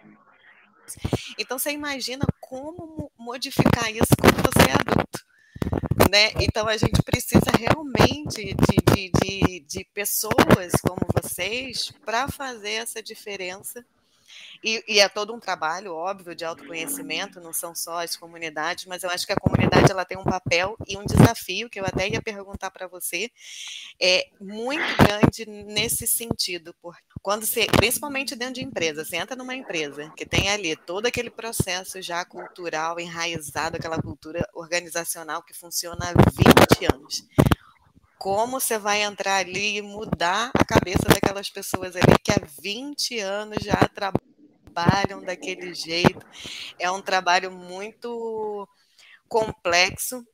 [1.38, 5.25] Então você imagina como modificar isso quando você é adulto.
[6.11, 6.33] Né?
[6.41, 13.03] Então a gente precisa realmente de, de, de, de pessoas como vocês para fazer essa
[13.03, 13.85] diferença
[14.62, 19.03] e, e, é todo um trabalho, óbvio, de autoconhecimento, não são só as comunidades, mas
[19.03, 22.09] eu acho que a comunidade ela tem um papel e um desafio, que eu até
[22.09, 23.31] ia perguntar para você,
[24.01, 29.55] é muito grande nesse sentido, porque quando você, principalmente dentro de empresa, você entra numa
[29.55, 36.11] empresa que tem ali todo aquele processo já cultural, enraizado, aquela cultura organizacional que funciona
[36.11, 37.27] há 20 anos
[38.22, 43.18] como você vai entrar ali e mudar a cabeça daquelas pessoas ali que há 20
[43.18, 46.24] anos já trabalham daquele jeito.
[46.78, 48.68] É um trabalho muito
[49.28, 50.24] complexo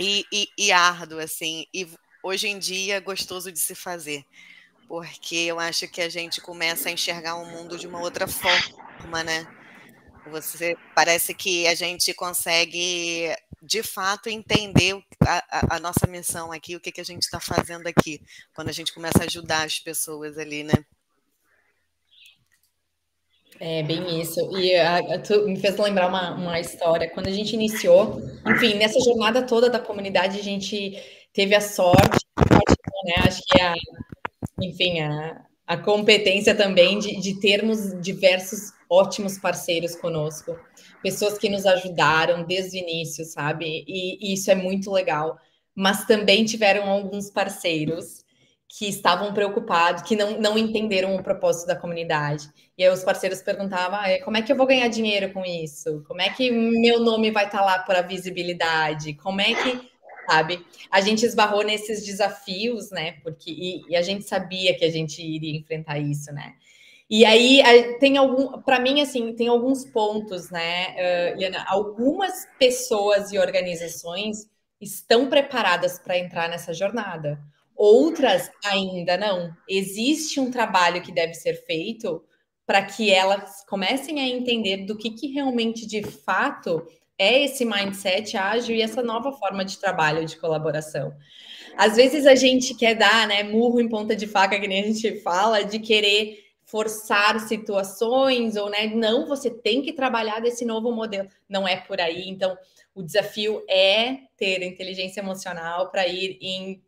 [0.00, 1.88] e, e, e árduo, assim, e
[2.24, 4.24] hoje em dia é gostoso de se fazer,
[4.88, 9.22] porque eu acho que a gente começa a enxergar o mundo de uma outra forma,
[9.22, 9.46] né?
[10.28, 13.32] Você parece que a gente consegue
[13.66, 17.86] de fato entender a, a, nossa missão aqui, o que, que a gente está fazendo
[17.86, 18.20] aqui,
[18.54, 20.84] quando a gente começa a ajudar as pessoas ali, né?
[23.58, 24.38] É bem isso.
[24.56, 27.10] E a, a, tu me fez lembrar uma, uma história.
[27.10, 30.96] Quando a gente iniciou, enfim, nessa jornada toda da comunidade, a gente
[31.32, 32.24] teve a sorte,
[33.04, 33.14] né?
[33.26, 33.74] Acho que a,
[34.62, 40.56] enfim, a, a competência também de, de termos diversos ótimos parceiros conosco,
[41.02, 43.84] pessoas que nos ajudaram desde o início, sabe?
[43.86, 45.38] E, e isso é muito legal.
[45.74, 48.24] Mas também tiveram alguns parceiros
[48.68, 52.48] que estavam preocupados, que não, não entenderam o propósito da comunidade.
[52.76, 56.02] E aí os parceiros perguntavam: ah, como é que eu vou ganhar dinheiro com isso?
[56.06, 59.14] Como é que meu nome vai estar tá lá para visibilidade?
[59.14, 59.96] Como é que.
[60.28, 60.66] Sabe?
[60.90, 63.12] A gente esbarrou nesses desafios, né?
[63.22, 66.54] Porque e, e a gente sabia que a gente iria enfrentar isso, né?
[67.08, 67.62] E aí
[68.00, 70.94] tem algum, para mim assim, tem alguns pontos, né,
[71.34, 71.64] uh, Liana?
[71.68, 74.48] Algumas pessoas e organizações
[74.80, 77.38] estão preparadas para entrar nessa jornada.
[77.76, 79.54] Outras ainda não.
[79.68, 82.22] Existe um trabalho que deve ser feito
[82.66, 86.84] para que elas comecem a entender do que, que realmente de fato
[87.18, 91.14] é esse mindset ágil e essa nova forma de trabalho de colaboração.
[91.76, 94.86] Às vezes a gente quer dar, né, murro em ponta de faca, que nem a
[94.86, 100.92] gente fala, de querer forçar situações ou, né, não, você tem que trabalhar desse novo
[100.92, 101.28] modelo.
[101.48, 102.28] Não é por aí.
[102.28, 102.56] Então,
[102.94, 106.82] o desafio é ter inteligência emocional para ir em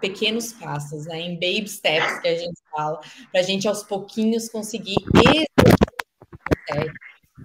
[0.00, 1.20] pequenos passos, né?
[1.20, 4.96] Em baby steps que a gente fala, para a gente aos pouquinhos conseguir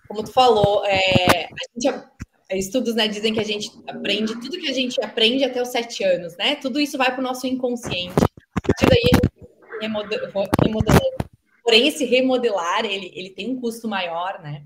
[0.07, 2.03] como tu falou, é, gente
[2.51, 6.03] estudos né, dizem que a gente aprende tudo que a gente aprende até os sete
[6.03, 6.55] anos, né?
[6.55, 8.15] Tudo isso vai para o nosso inconsciente.
[8.15, 11.26] A partir daí a gente remodelar.
[11.67, 14.63] Porém, esse remodelar ele, ele tem um custo maior, né?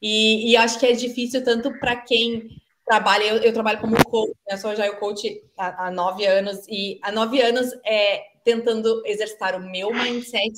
[0.00, 2.48] E, e acho que é difícil tanto para quem
[2.86, 4.54] trabalha, eu, eu, trabalho como coach, né?
[4.54, 9.02] eu sou já o coach há, há, nove anos, e há nove anos é tentando
[9.04, 10.56] exercitar o meu mindset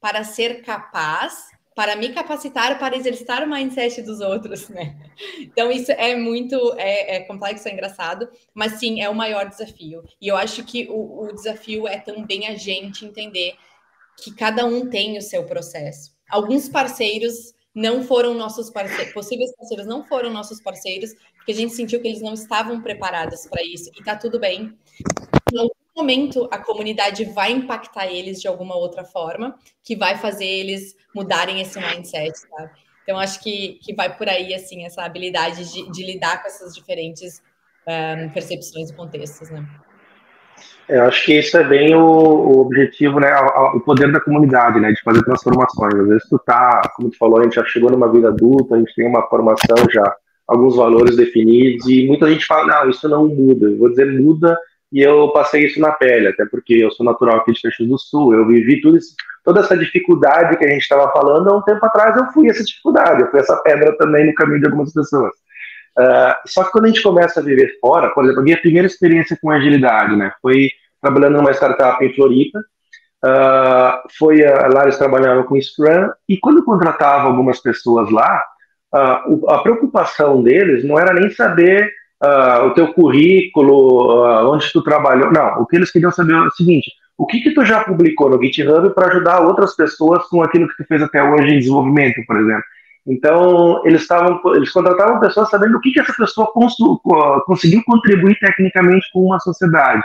[0.00, 4.96] para ser capaz para me capacitar para exercitar o mindset dos outros, né?
[5.40, 10.04] Então, isso é muito é, é, complexo, é engraçado, mas sim, é o maior desafio.
[10.20, 13.56] E eu acho que o, o desafio é também a gente entender
[14.16, 16.12] que cada um tem o seu processo.
[16.28, 21.74] Alguns parceiros não foram nossos parceiros, possíveis parceiros não foram nossos parceiros, porque a gente
[21.74, 24.72] sentiu que eles não estavam preparados para isso, e tá tudo bem
[25.96, 31.60] momento a comunidade vai impactar eles de alguma outra forma, que vai fazer eles mudarem
[31.60, 32.70] esse mindset, sabe?
[33.02, 36.74] Então, acho que, que vai por aí, assim, essa habilidade de, de lidar com essas
[36.74, 37.42] diferentes
[37.86, 39.64] um, percepções e contextos, né?
[40.88, 43.34] É, eu acho que isso é bem o, o objetivo, né?
[43.74, 44.92] O, poder da comunidade, né?
[44.92, 45.94] De fazer transformações.
[45.94, 48.78] Às vezes tu tá, como tu falou, a gente já chegou numa vida adulta, a
[48.78, 50.14] gente tem uma formação já,
[50.46, 53.66] alguns valores definidos, e muita gente fala, não, isso não muda.
[53.66, 54.58] Eu vou dizer, muda
[54.94, 57.98] e eu passei isso na pele, até porque eu sou natural aqui de Caxias do
[57.98, 61.62] Sul, eu vivi tudo isso, toda essa dificuldade que a gente estava falando, há um
[61.62, 64.92] tempo atrás eu fui essa dificuldade, eu fui essa pedra também no caminho de algumas
[64.92, 65.32] pessoas.
[65.98, 68.86] Uh, só que quando a gente começa a viver fora, por exemplo, a minha primeira
[68.86, 75.44] experiência com agilidade, né, foi trabalhando numa startup em Floripa, uh, foi a Laris trabalhava
[75.44, 78.42] com Scrum, e quando contratava algumas pessoas lá,
[78.92, 81.90] uh, a preocupação deles não era nem saber
[82.64, 85.30] o teu currículo, onde tu trabalhou.
[85.30, 88.30] Não, o que eles queriam saber é o seguinte: o que que tu já publicou
[88.30, 92.24] no GitHub para ajudar outras pessoas com aquilo que tu fez até hoje em desenvolvimento,
[92.26, 92.64] por exemplo.
[93.06, 99.06] Então, eles estavam, eles contratavam pessoas sabendo o que que essa pessoa conseguiu contribuir tecnicamente
[99.12, 100.02] com uma sociedade.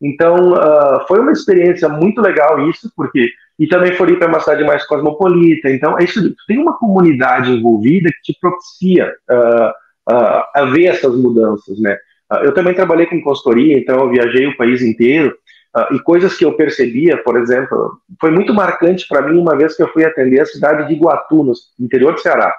[0.00, 4.64] Então, uh, foi uma experiência muito legal isso, porque e também Floripa é uma cidade
[4.64, 5.70] mais cosmopolita.
[5.70, 6.34] Então, é isso.
[6.48, 11.96] Tem uma comunidade envolvida que te propicia uh, uh, a ver essas mudanças, né?
[12.42, 15.36] Eu também trabalhei com consultoria, então eu viajei o país inteiro
[15.76, 19.76] uh, e coisas que eu percebia, por exemplo, foi muito marcante para mim uma vez
[19.76, 22.54] que eu fui atender a cidade de Iguatu, no interior do Ceará.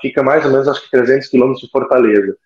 [0.00, 2.36] fica mais ou menos, acho que 300 quilômetros de Fortaleza.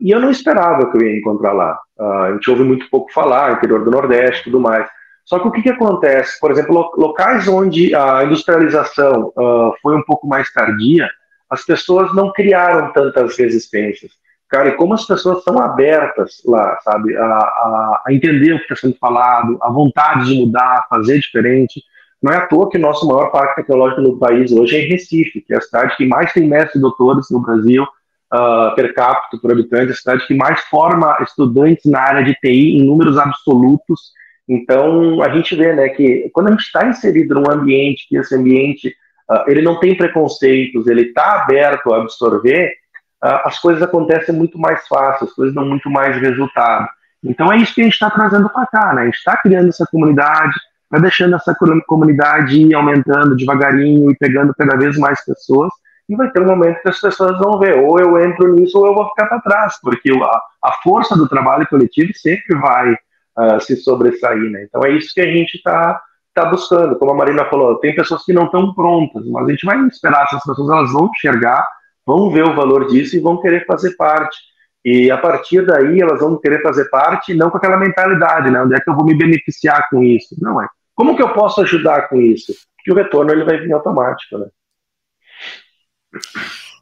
[0.00, 1.78] e eu não esperava que eu ia encontrar lá.
[1.98, 4.88] a gente ouve muito pouco falar, interior do Nordeste tudo mais.
[5.24, 6.40] Só que o que, que acontece?
[6.40, 9.32] Por exemplo, locais onde a industrialização
[9.80, 11.08] foi um pouco mais tardia,
[11.48, 14.10] as pessoas não criaram tantas resistências.
[14.52, 18.64] Cara, e como as pessoas são abertas lá, sabe, a, a, a entender o que
[18.64, 21.82] está sendo falado, a vontade de mudar, fazer diferente.
[22.22, 24.88] Não é à toa que o nosso maior parque tecnológico no país hoje é em
[24.88, 28.92] Recife, que é a cidade que mais tem mestres e doutores no Brasil, uh, per
[28.92, 33.16] capita, por habitante, a cidade que mais forma estudantes na área de TI em números
[33.16, 34.12] absolutos.
[34.46, 38.34] Então, a gente vê né, que quando a gente está inserido num ambiente, que esse
[38.34, 38.94] ambiente
[39.30, 42.81] uh, ele não tem preconceitos, ele está aberto a absorver,
[43.22, 46.88] as coisas acontecem muito mais fácil, as coisas dão muito mais resultado.
[47.24, 49.02] Então é isso que a gente está trazendo para cá, né?
[49.02, 50.54] A gente está criando essa comunidade,
[50.84, 51.54] está deixando essa
[51.86, 55.72] comunidade ir aumentando devagarinho e pegando cada vez mais pessoas.
[56.08, 58.86] E vai ter um momento que as pessoas vão ver, ou eu entro nisso ou
[58.86, 63.60] eu vou ficar para trás, porque a, a, força do trabalho coletivo sempre vai uh,
[63.60, 64.64] se sobressair, né?
[64.64, 66.02] Então é isso que a gente está
[66.34, 66.96] está buscando.
[66.96, 70.24] Como a Marina falou, tem pessoas que não estão prontas, mas a gente vai esperar
[70.24, 71.64] essas pessoas, elas vão enxergar,
[72.06, 74.36] vão ver o valor disso e vão querer fazer parte.
[74.84, 78.60] E a partir daí elas vão querer fazer parte, não com aquela mentalidade, né?
[78.62, 80.34] Onde é que eu vou me beneficiar com isso?
[80.40, 80.66] Não é.
[80.94, 82.52] Como que eu posso ajudar com isso?
[82.76, 84.46] Porque o retorno ele vai vir automático, né?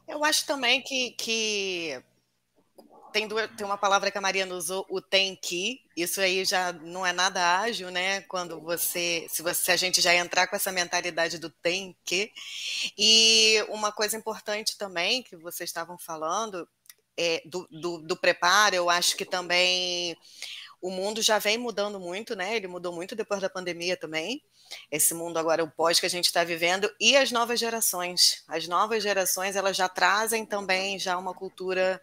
[0.07, 2.01] Eu acho também que, que
[3.11, 5.81] tem, duas, tem uma palavra que a Mariana usou, o tem que.
[5.95, 8.21] Isso aí já não é nada ágil, né?
[8.21, 12.31] Quando você, se você, se a gente já entrar com essa mentalidade do tem que.
[12.97, 16.67] E uma coisa importante também que vocês estavam falando
[17.17, 20.17] é, do, do, do preparo, eu acho que também
[20.81, 22.55] o mundo já vem mudando muito, né?
[22.55, 24.41] Ele mudou muito depois da pandemia também.
[24.89, 28.43] Esse mundo agora, o pós que a gente está vivendo, e as novas gerações.
[28.47, 32.01] As novas gerações, elas já trazem também já uma cultura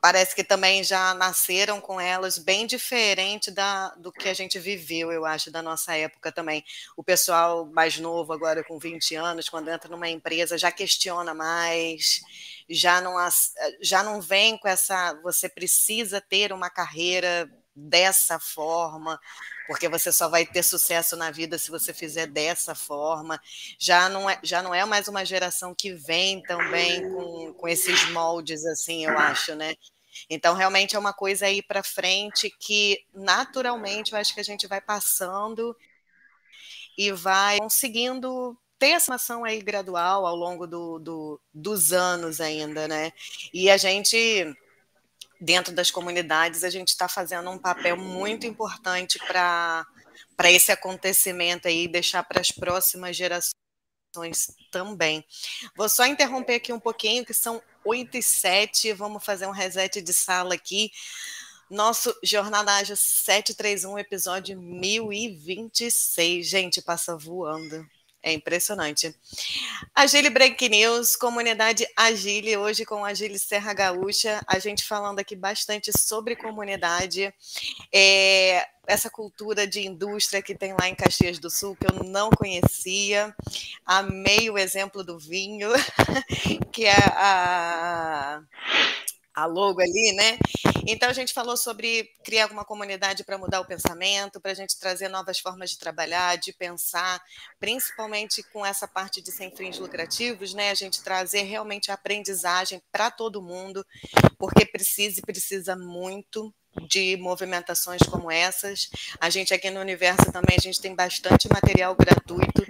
[0.00, 5.12] parece que também já nasceram com elas bem diferente da, do que a gente viveu,
[5.12, 6.64] eu acho, da nossa época também.
[6.96, 12.20] O pessoal mais novo, agora com 20 anos, quando entra numa empresa, já questiona mais,
[12.68, 13.14] já não,
[13.80, 15.14] já não vem com essa.
[15.22, 19.18] Você precisa ter uma carreira dessa forma,
[19.66, 23.40] porque você só vai ter sucesso na vida se você fizer dessa forma.
[23.78, 28.08] Já não é, já não é mais uma geração que vem também com, com esses
[28.10, 29.74] moldes, assim, eu acho, né?
[30.28, 34.66] Então, realmente é uma coisa aí para frente que, naturalmente, eu acho que a gente
[34.66, 35.76] vai passando
[36.98, 42.88] e vai conseguindo ter essa ação aí gradual ao longo do, do, dos anos ainda,
[42.88, 43.12] né?
[43.52, 44.16] E a gente
[45.40, 49.86] dentro das comunidades, a gente está fazendo um papel muito importante para
[50.44, 53.54] esse acontecimento aí, deixar para as próximas gerações
[54.70, 55.24] também.
[55.76, 60.02] Vou só interromper aqui um pouquinho, que são 8 e 7, vamos fazer um reset
[60.02, 60.90] de sala aqui.
[61.70, 66.46] Nosso Jornada Ágil 731, episódio 1026.
[66.46, 67.86] Gente, passa voando.
[68.22, 69.14] É impressionante.
[69.94, 75.90] Agile Break News, comunidade Agile, hoje com Agile Serra Gaúcha, a gente falando aqui bastante
[75.96, 77.32] sobre comunidade,
[77.90, 82.28] é, essa cultura de indústria que tem lá em Caxias do Sul, que eu não
[82.28, 83.34] conhecia.
[83.86, 85.70] Amei o exemplo do vinho,
[86.70, 88.42] que é a,
[89.42, 90.38] a logo ali, né?
[90.86, 94.78] Então a gente falou sobre criar uma comunidade para mudar o pensamento, para a gente
[94.78, 97.22] trazer novas formas de trabalhar, de pensar,
[97.58, 100.70] principalmente com essa parte de sem fins lucrativos, né?
[100.70, 103.84] A gente trazer realmente aprendizagem para todo mundo,
[104.38, 106.52] porque precisa e precisa muito
[106.88, 108.88] de movimentações como essas.
[109.20, 112.64] A gente aqui no Universo também, a gente tem bastante material gratuito.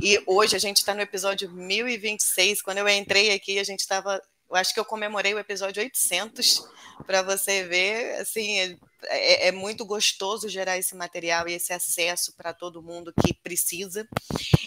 [0.00, 2.62] E hoje a gente está no episódio 1026.
[2.62, 4.20] Quando eu entrei aqui, a gente estava
[4.52, 6.68] eu acho que eu comemorei o episódio 800
[7.06, 12.34] para você ver, assim, é, é, é, muito gostoso gerar esse material e esse acesso
[12.36, 14.06] para todo mundo que precisa.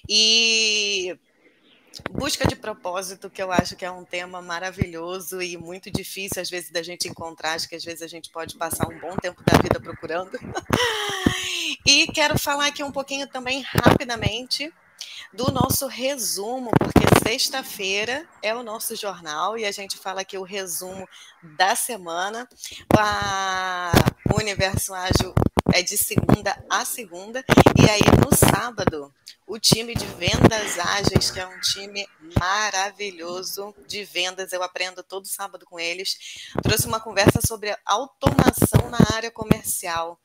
[0.09, 1.15] E
[2.09, 6.49] busca de propósito, que eu acho que é um tema maravilhoso e muito difícil às
[6.49, 9.43] vezes da gente encontrar, acho que às vezes a gente pode passar um bom tempo
[9.43, 10.31] da vida procurando.
[11.85, 14.73] e quero falar aqui um pouquinho também rapidamente
[15.33, 20.43] do nosso resumo, porque sexta-feira é o nosso jornal e a gente fala aqui o
[20.43, 21.07] resumo
[21.41, 22.47] da semana.
[22.97, 23.91] A
[24.33, 25.33] Universo Ágil
[25.73, 27.43] é de segunda a segunda,
[27.77, 29.13] e aí no sábado,
[29.47, 32.07] o time de vendas ágeis, que é um time
[32.39, 39.15] maravilhoso de vendas, eu aprendo todo sábado com eles, trouxe uma conversa sobre automação na
[39.15, 40.19] área comercial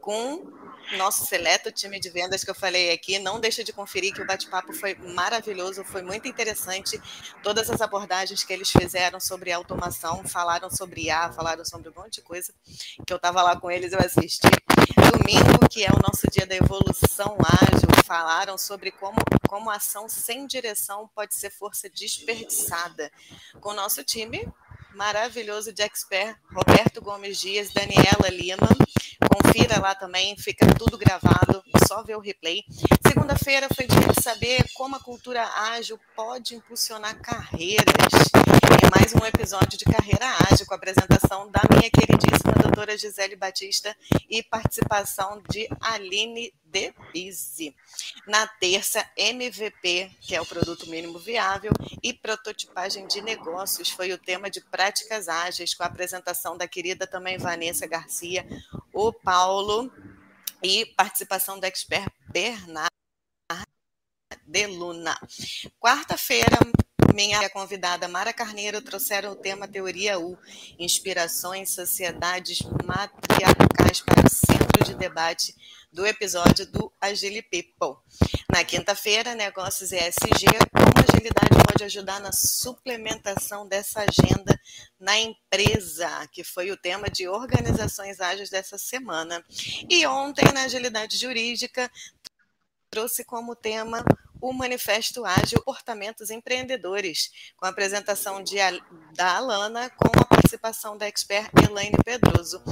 [0.00, 0.52] com
[0.96, 3.18] nosso seleto time de vendas que eu falei aqui.
[3.18, 7.00] Não deixa de conferir que o bate-papo foi maravilhoso, foi muito interessante.
[7.42, 12.16] Todas as abordagens que eles fizeram sobre automação, falaram sobre IA, falaram sobre um monte
[12.16, 12.52] de coisa
[13.06, 14.48] que eu estava lá com eles, eu assisti.
[15.10, 19.18] Domingo, que é o nosso dia da evolução ágil, falaram sobre como,
[19.48, 23.10] como ação sem direção pode ser força desperdiçada.
[23.60, 24.46] Com o nosso time
[24.96, 28.68] maravilhoso de expert, Roberto Gomes Dias, Daniela Lima.
[29.30, 32.64] Confira lá também, fica tudo gravado, só ver o replay.
[33.06, 37.84] Segunda-feira foi dia de saber como a cultura ágil pode impulsionar carreiras.
[38.82, 43.36] É mais um episódio de Carreira Ágil, com a apresentação da minha queridíssima doutora Gisele
[43.36, 43.96] Batista
[44.28, 47.74] e participação de Aline de Bizi.
[48.26, 51.72] Na terça, MVP, que é o produto mínimo viável,
[52.02, 57.06] e prototipagem de negócios foi o tema de práticas ágeis, com a apresentação da querida
[57.06, 58.46] também Vanessa Garcia,
[58.92, 59.90] o Paulo
[60.62, 62.90] e participação da expert Bernardo
[64.46, 65.18] de Luna.
[65.80, 66.58] Quarta-feira,
[67.16, 70.36] minha convidada Mara Carneiro trouxeram o tema Teoria U,
[70.78, 75.54] Inspirações, Sociedades Matriarcais para o Centro de Debate
[75.90, 77.96] do episódio do Agile People.
[78.52, 84.60] Na quinta-feira, Negócios ESG, como a agilidade pode ajudar na suplementação dessa agenda
[85.00, 89.42] na empresa, que foi o tema de organizações ágeis dessa semana.
[89.88, 91.90] E ontem, na agilidade jurídica,
[92.90, 94.04] trouxe como tema
[94.48, 98.56] o Manifesto Ágil Comportamentos Empreendedores, com a apresentação de,
[99.14, 102.62] da Alana, com a participação da expert Elaine Pedroso.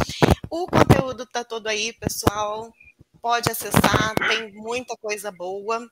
[0.49, 2.73] O conteúdo está todo aí, pessoal
[3.21, 5.85] pode acessar, tem muita coisa boa.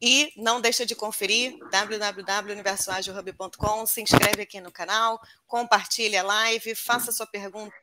[0.00, 7.12] E não deixa de conferir www.universoagilhub.com, se inscreve aqui no canal, compartilha a live, faça
[7.12, 7.74] sua pergunta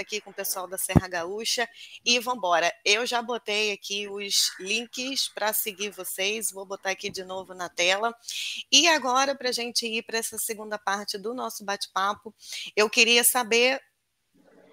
[0.00, 1.68] aqui com o pessoal da Serra Gaúcha
[2.04, 2.72] e vamos embora.
[2.84, 7.68] Eu já botei aqui os links para seguir vocês, vou botar aqui de novo na
[7.68, 8.14] tela.
[8.70, 12.34] E agora, para a gente ir para essa segunda parte do nosso bate-papo,
[12.74, 13.80] eu queria saber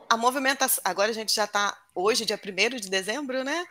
[0.10, 0.82] a movimentação.
[0.86, 3.66] Agora a gente já está hoje, dia 1 de dezembro, né?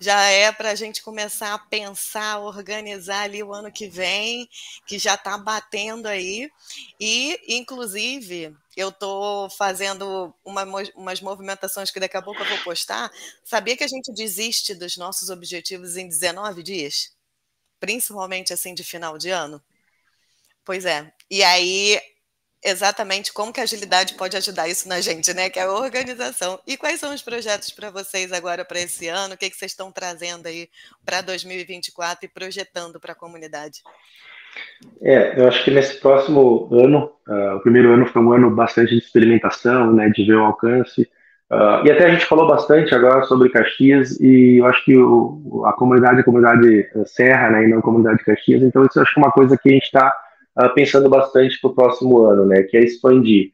[0.00, 4.48] Já é para a gente começar a pensar, organizar ali o ano que vem,
[4.86, 6.50] que já está batendo aí.
[6.98, 10.62] E, inclusive, eu estou fazendo uma,
[10.94, 13.10] umas movimentações que daqui a pouco eu vou postar.
[13.42, 17.10] Sabia que a gente desiste dos nossos objetivos em 19 dias?
[17.80, 19.60] Principalmente assim de final de ano?
[20.64, 21.12] Pois é.
[21.28, 22.00] E aí,
[22.62, 25.50] exatamente como que a agilidade pode ajudar isso na gente, né?
[25.50, 26.62] Que é a organização.
[26.64, 29.34] E quais são os projetos para vocês agora para esse ano?
[29.34, 30.70] O que, que vocês estão trazendo aí
[31.04, 33.82] para 2024 e projetando para a comunidade?
[35.02, 38.90] É, eu acho que nesse próximo ano, uh, o primeiro ano foi um ano bastante
[38.90, 41.02] de experimentação, né, de ver o alcance,
[41.50, 45.64] uh, e até a gente falou bastante agora sobre Caxias, e eu acho que o,
[45.66, 49.00] a comunidade é a comunidade eh, Serra, né, e não a comunidade Caxias, então isso
[49.00, 50.12] acho que é uma coisa que a gente está
[50.60, 53.52] uh, pensando bastante para o próximo ano, né, que é expandir.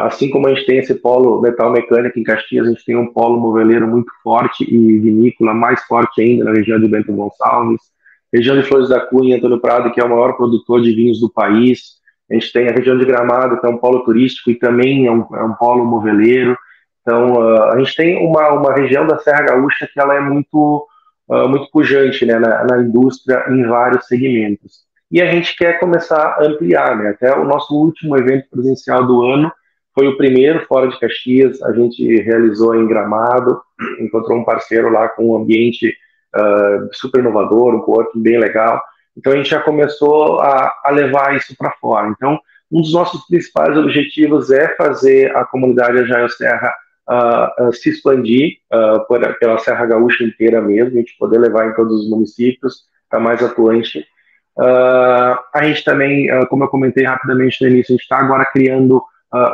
[0.00, 3.12] assim como a gente tem esse polo metal mecânico em Caxias, a gente tem um
[3.12, 7.93] polo moveleiro muito forte e vinícola mais forte ainda na região de Bento Gonçalves,
[8.34, 11.30] região de Flores da Cunha, Antônio Prado, que é o maior produtor de vinhos do
[11.30, 11.94] país.
[12.30, 15.12] A gente tem a região de Gramado, que é um polo turístico e também é
[15.12, 16.56] um, é um polo moveleiro.
[17.02, 20.86] Então, uh, a gente tem uma, uma região da Serra Gaúcha que ela é muito,
[21.28, 24.84] uh, muito pujante né, na, na, indústria em vários segmentos.
[25.12, 26.96] E a gente quer começar a ampliar.
[26.96, 27.10] Né?
[27.10, 29.52] Até o nosso último evento presencial do ano
[29.94, 31.62] foi o primeiro fora de Caxias.
[31.62, 33.60] A gente realizou em Gramado,
[34.00, 35.94] encontrou um parceiro lá com um ambiente
[36.36, 38.82] uh, super inovador, um coworking bem legal.
[39.16, 42.08] Então a gente já começou a, a levar isso para fora.
[42.08, 42.38] Então,
[42.70, 46.74] um dos nossos principais objetivos é fazer a comunidade Agile Serra
[47.08, 51.68] uh, uh, se expandir uh, por, pela Serra Gaúcha inteira mesmo, a gente poder levar
[51.68, 54.04] em todos os municípios, estar tá mais atuante.
[54.56, 59.02] a gente também, como eu comentei rapidamente no início, a gente está agora criando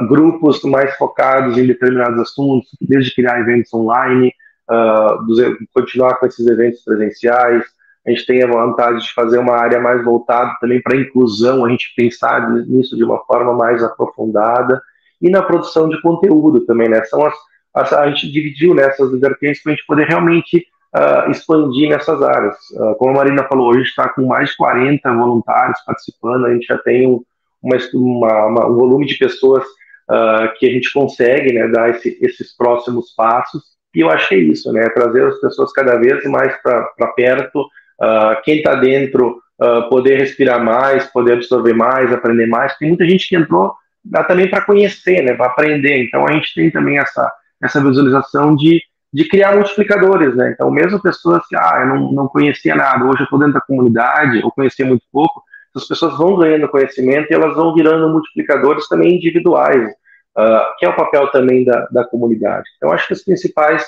[0.09, 4.33] grupos mais focados em determinados assuntos, desde criar eventos online,
[4.71, 7.65] uh, continuar com esses eventos presenciais.
[8.07, 11.65] A gente tem a vontade de fazer uma área mais voltada também para a inclusão,
[11.65, 14.81] a gente pensar nisso de uma forma mais aprofundada.
[15.21, 17.05] E na produção de conteúdo também, né?
[17.05, 17.35] São as,
[17.75, 20.67] as a gente dividiu nessas vertentes para a gente poder realmente
[20.97, 22.57] uh, expandir nessas áreas.
[22.73, 26.67] Uh, como a Marina falou, gente está com mais de 40 voluntários participando, a gente
[26.67, 27.23] já tem um,
[27.63, 32.57] uma, uma, um volume de pessoas uh, que a gente consegue né, dar esse, esses
[32.57, 33.63] próximos passos.
[33.95, 34.89] E eu é isso, né?
[34.91, 40.63] Trazer as pessoas cada vez mais para perto, uh, quem está dentro uh, poder respirar
[40.63, 42.77] mais, poder absorver mais, aprender mais.
[42.79, 43.75] Tem muita gente que entrou
[44.05, 45.35] dá também para conhecer, né?
[45.35, 46.05] Para aprender.
[46.05, 47.31] Então a gente tem também essa,
[47.63, 48.81] essa visualização de,
[49.13, 50.53] de criar multiplicadores, né?
[50.55, 53.61] Então, mesmo pessoas que, ah, eu não, não conhecia nada, hoje eu estou dentro da
[53.61, 55.43] comunidade, ou conhecia muito pouco,
[55.75, 59.89] as pessoas vão ganhando conhecimento e elas vão virando multiplicadores também individuais
[60.41, 62.65] uh, que é o papel também da, da comunidade.
[62.77, 63.85] Então, acho que as principais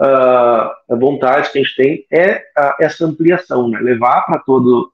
[0.00, 3.80] uh, vontades que a gente tem é uh, essa ampliação, né?
[3.80, 4.88] levar para toda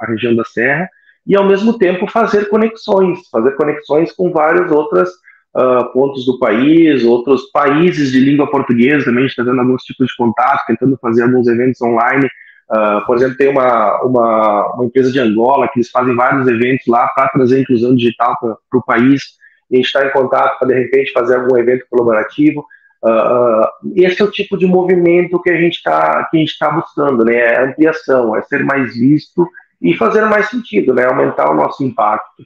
[0.00, 0.88] a região da Serra
[1.26, 5.10] e, ao mesmo tempo, fazer conexões, fazer conexões com vários outros
[5.56, 9.82] uh, pontos do país, outros países de língua portuguesa também, a gente está dando alguns
[9.82, 12.26] tipos de contato, tentando fazer alguns eventos online.
[12.70, 16.84] Uh, por exemplo, tem uma, uma, uma, empresa de Angola que eles fazem vários eventos
[16.88, 19.22] lá para trazer inclusão digital para o país
[19.70, 22.64] e está em contato para, de repente, fazer algum evento colaborativo.
[23.02, 27.36] Uh, esse é o tipo de movimento que a gente está tá buscando, né?
[27.36, 29.48] É ampliação, é ser mais visto
[29.80, 31.04] e fazer mais sentido, né?
[31.04, 32.44] Aumentar o nosso impacto.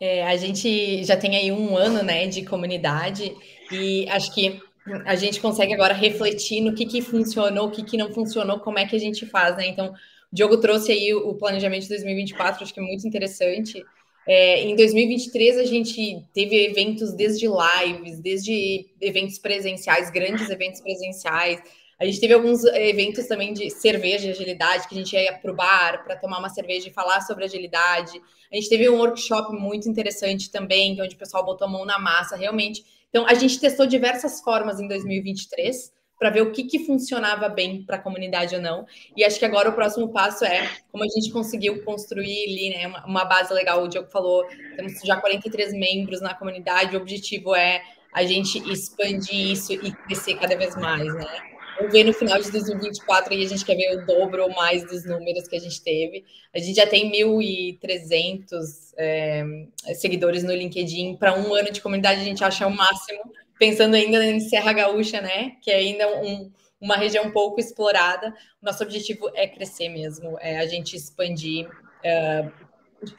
[0.00, 3.34] É, a gente já tem aí um ano, né, de comunidade
[3.70, 4.60] e acho que
[5.06, 8.78] a gente consegue agora refletir no que, que funcionou, o que, que não funcionou, como
[8.78, 9.66] é que a gente faz, né?
[9.66, 9.94] Então, o
[10.30, 13.82] Diogo trouxe aí o planejamento de 2024, acho que é muito interessante.
[14.26, 21.62] É, em 2023, a gente teve eventos desde lives, desde eventos presenciais, grandes eventos presenciais.
[21.98, 25.52] A gente teve alguns eventos também de cerveja e agilidade, que a gente ia para
[25.52, 28.20] o bar para tomar uma cerveja e falar sobre agilidade.
[28.50, 31.98] A gente teve um workshop muito interessante também, onde o pessoal botou a mão na
[31.98, 32.84] massa, realmente.
[33.10, 35.92] Então, a gente testou diversas formas em 2023
[36.24, 38.86] para ver o que, que funcionava bem para a comunidade ou não.
[39.14, 42.86] E acho que agora o próximo passo é como a gente conseguiu construir ali, né,
[42.86, 43.84] uma, uma base legal.
[43.84, 44.42] O Diogo falou,
[44.74, 46.96] temos já 43 membros na comunidade.
[46.96, 51.26] O objetivo é a gente expandir isso e crescer cada vez mais, né?
[51.76, 54.82] Vamos ver no final de 2024 e a gente quer ver o dobro ou mais
[54.86, 56.24] dos números que a gente teve.
[56.54, 58.48] A gente já tem 1.300
[58.96, 59.44] é,
[59.94, 61.16] seguidores no LinkedIn.
[61.16, 63.20] Para um ano de comunidade, a gente acha o máximo
[63.58, 65.56] pensando ainda em Serra Gaúcha, né?
[65.62, 66.50] Que é ainda um,
[66.80, 68.34] uma região pouco explorada.
[68.60, 72.52] Nosso objetivo é crescer mesmo, é a gente expandir, uh,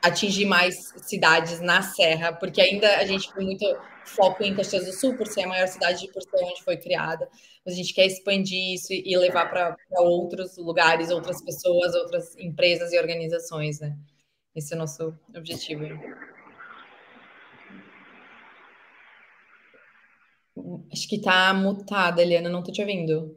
[0.01, 3.65] atingir mais cidades na Serra, porque ainda a gente tem muito
[4.05, 6.77] foco em Caxias do Sul, por ser a maior cidade de por ser onde foi
[6.77, 7.27] criada.
[7.65, 12.93] Mas a gente quer expandir isso e levar para outros lugares, outras pessoas, outras empresas
[12.93, 13.97] e organizações, né?
[14.55, 15.85] Esse é o nosso objetivo.
[20.91, 23.35] Acho que tá mutada, Eliana, não tô te ouvindo.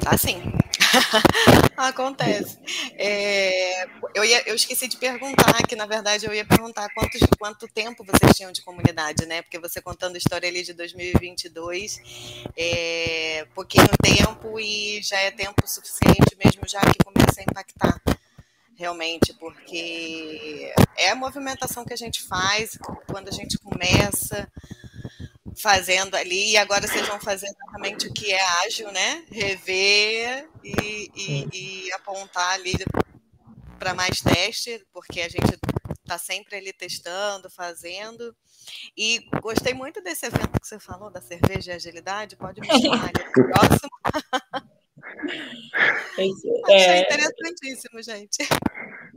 [0.00, 0.40] Tá sim.
[1.76, 2.58] Acontece.
[2.94, 7.68] É, eu, ia, eu esqueci de perguntar, que na verdade eu ia perguntar quantos, quanto
[7.68, 9.42] tempo vocês tinham de comunidade, né?
[9.42, 12.00] Porque você contando a história ali de 2022,
[12.56, 18.00] é pouquinho tempo e já é tempo suficiente mesmo já que começa a impactar
[18.76, 24.48] realmente, porque é a movimentação que a gente faz quando a gente começa
[25.56, 29.24] fazendo ali, e agora vocês vão fazer exatamente o que é ágil, né?
[29.30, 31.48] Rever e, e,
[31.86, 32.74] e apontar ali
[33.78, 35.58] para mais teste, porque a gente
[36.02, 38.34] está sempre ali testando, fazendo.
[38.96, 42.36] E gostei muito desse evento que você falou, da cerveja e agilidade.
[42.36, 43.90] Pode me chamar ali no próximo.
[46.74, 47.00] Achei é...
[47.02, 48.42] interessantíssimo, gente.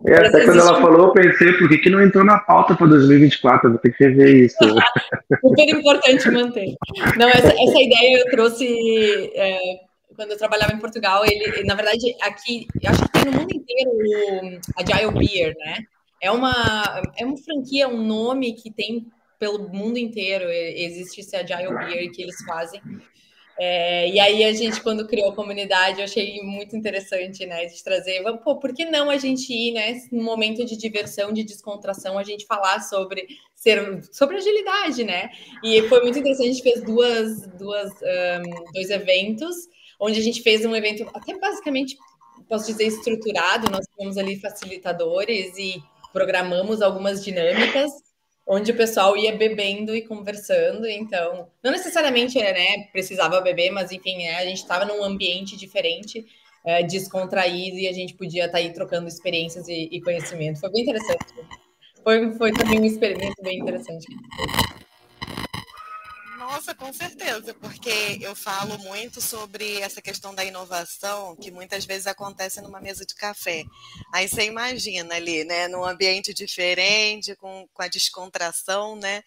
[0.08, 2.88] É, até quando ela falou, eu pensei, por que, que não entrou na pauta para
[2.88, 3.70] 2024?
[3.70, 4.58] Vou ter que rever isso.
[5.41, 6.74] Super importante manter.
[7.18, 9.58] Não, essa, essa ideia eu trouxe é,
[10.16, 11.26] quando eu trabalhava em Portugal.
[11.26, 15.80] Ele, na verdade, aqui, acho que tem no mundo inteiro o Agile Beer, né?
[16.22, 19.06] É uma, é uma franquia, um nome que tem
[19.39, 20.45] pelo mundo inteiro.
[20.50, 22.82] Existe esse Agile Beer que eles fazem.
[23.62, 27.84] É, e aí a gente, quando criou a comunidade, eu achei muito interessante, né, de
[27.84, 32.18] trazer, pô, por que não a gente ir, né, num momento de diversão, de descontração,
[32.18, 35.30] a gente falar sobre ser, sobre agilidade, né?
[35.62, 39.55] E foi muito interessante, a gente fez duas, duas, um, dois eventos,
[39.99, 41.97] onde a gente fez um evento até basicamente,
[42.47, 45.84] posso dizer, estruturado, nós tivemos ali facilitadores e
[46.14, 47.91] programamos algumas dinâmicas,
[48.52, 54.18] onde o pessoal ia bebendo e conversando, então, não necessariamente, né, precisava beber, mas enfim,
[54.18, 56.26] né, a gente estava num ambiente diferente,
[56.66, 60.60] é, descontraído, e a gente podia estar tá aí trocando experiências e, e, conhecimento.
[60.60, 61.26] Foi bem interessante.
[62.04, 64.08] Foi, foi também um experimento bem interessante.
[66.60, 72.05] Nossa, com certeza, porque eu falo muito sobre essa questão da inovação, que muitas vezes
[72.05, 73.64] acontece numa mesa de café.
[74.14, 79.24] Aí você imagina ali, né, num ambiente diferente, com, com a descontração, né,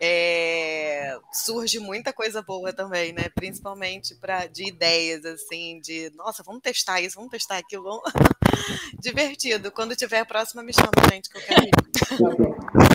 [0.00, 6.62] é, surge muita coisa boa também, né, principalmente para de ideias, assim, de, nossa, vamos
[6.62, 8.02] testar isso, vamos testar aquilo,
[9.00, 9.70] divertido.
[9.70, 11.70] Quando tiver a próxima, me chama, gente, que eu quero ir.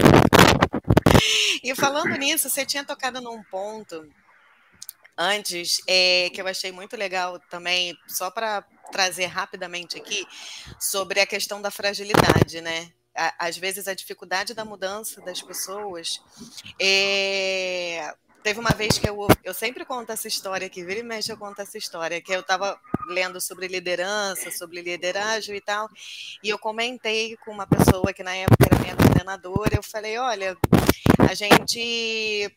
[1.63, 4.07] E falando nisso, você tinha tocado num ponto
[5.17, 10.25] antes é, que eu achei muito legal também, só para trazer rapidamente aqui,
[10.79, 12.91] sobre a questão da fragilidade, né?
[13.39, 16.21] Às vezes a dificuldade da mudança das pessoas
[16.79, 18.13] é,
[18.47, 21.35] teve uma vez que eu, eu sempre conto essa história, que vira e mexe eu
[21.35, 22.79] conto essa história, que eu estava
[23.09, 25.89] lendo sobre liderança, sobre liderazgo e tal,
[26.41, 30.55] e eu comentei com uma pessoa que na época era minha coordenadora, eu falei, olha,
[31.29, 32.49] a gente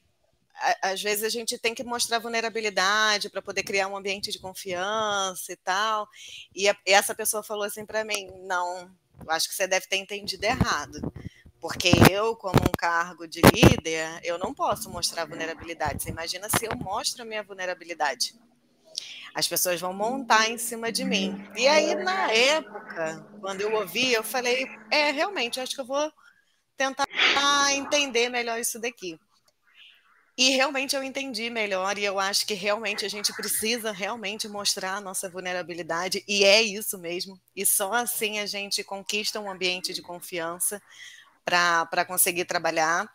[0.80, 5.52] às vezes a gente tem que mostrar vulnerabilidade para poder criar um ambiente de confiança
[5.52, 6.06] e tal.
[6.54, 9.86] E, a, e essa pessoa falou assim para mim: não, eu acho que você deve
[9.88, 11.00] ter entendido errado.
[11.60, 16.02] Porque eu, como um cargo de líder, eu não posso mostrar vulnerabilidade.
[16.02, 18.34] Você imagina se eu mostro a minha vulnerabilidade.
[19.34, 21.44] As pessoas vão montar em cima de mim.
[21.54, 26.10] E aí, na época, quando eu ouvi, eu falei: é, realmente, acho que eu vou
[26.76, 27.06] tentar
[27.72, 29.18] entender melhor isso daqui.
[30.38, 34.94] E realmente eu entendi melhor e eu acho que realmente a gente precisa realmente mostrar
[34.94, 37.38] a nossa vulnerabilidade e é isso mesmo.
[37.54, 40.80] E só assim a gente conquista um ambiente de confiança
[41.44, 43.08] para conseguir trabalhar.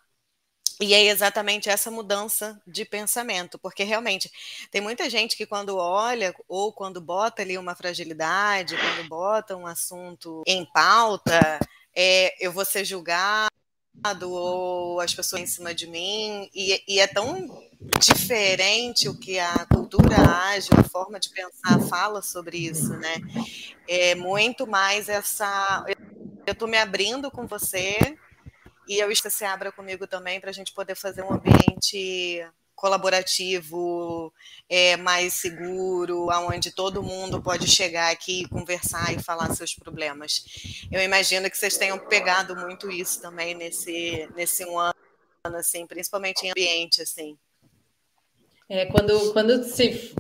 [0.82, 4.30] E é exatamente essa mudança de pensamento, porque realmente
[4.70, 9.66] tem muita gente que quando olha ou quando bota ali uma fragilidade, quando bota um
[9.66, 11.60] assunto em pauta,
[11.96, 13.50] é, eu vou ser julgado
[14.24, 17.66] ou as pessoas em cima de mim, e, e, é tão
[18.00, 23.16] diferente o que a cultura ágil, a forma de pensar fala sobre isso, né?
[23.88, 25.86] É muito mais essa.
[26.46, 27.98] Eu estou me abrindo com você
[28.88, 34.32] e eu que você abra comigo também para a gente poder fazer um ambiente colaborativo,
[34.70, 40.46] é, mais seguro, aonde todo mundo pode chegar aqui conversar e falar seus problemas.
[40.92, 44.94] Eu imagino que vocês tenham pegado muito isso também nesse, nesse um ano,
[45.46, 47.38] assim, principalmente em ambiente, assim.
[48.70, 50.14] É, quando, quando se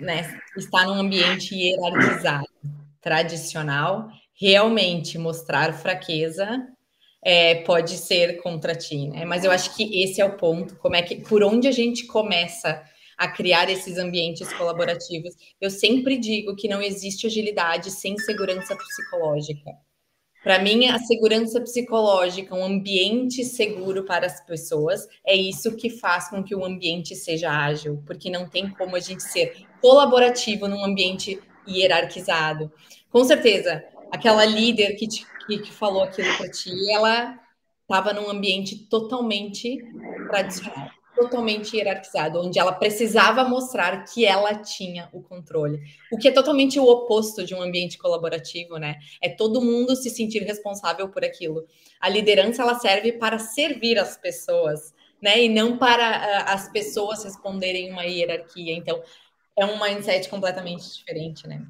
[0.00, 2.48] né, está num ambiente hierarquizado,
[3.00, 6.66] tradicional, realmente mostrar fraqueza
[7.22, 9.24] é, pode ser contra ti, né?
[9.24, 12.06] Mas eu acho que esse é o ponto, como é que por onde a gente
[12.06, 12.82] começa
[13.20, 15.34] a criar esses ambientes colaborativos.
[15.60, 19.72] Eu sempre digo que não existe agilidade sem segurança psicológica.
[20.42, 26.30] Para mim, a segurança psicológica, um ambiente seguro para as pessoas, é isso que faz
[26.30, 30.82] com que o ambiente seja ágil, porque não tem como a gente ser colaborativo num
[30.82, 31.38] ambiente
[31.68, 32.72] hierarquizado.
[33.10, 37.38] Com certeza, aquela líder que, te, que, que falou aquilo para ti, ela
[37.82, 39.78] estava num ambiente totalmente
[40.28, 40.90] tradicional
[41.20, 45.78] totalmente hierarquizado, onde ela precisava mostrar que ela tinha o controle.
[46.10, 48.96] O que é totalmente o oposto de um ambiente colaborativo, né?
[49.20, 51.66] É todo mundo se sentir responsável por aquilo.
[52.00, 55.42] A liderança ela serve para servir as pessoas, né?
[55.42, 58.74] E não para uh, as pessoas responderem uma hierarquia.
[58.74, 59.02] Então,
[59.60, 61.60] é um mindset completamente diferente, né?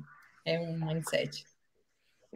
[0.46, 1.44] É um mindset.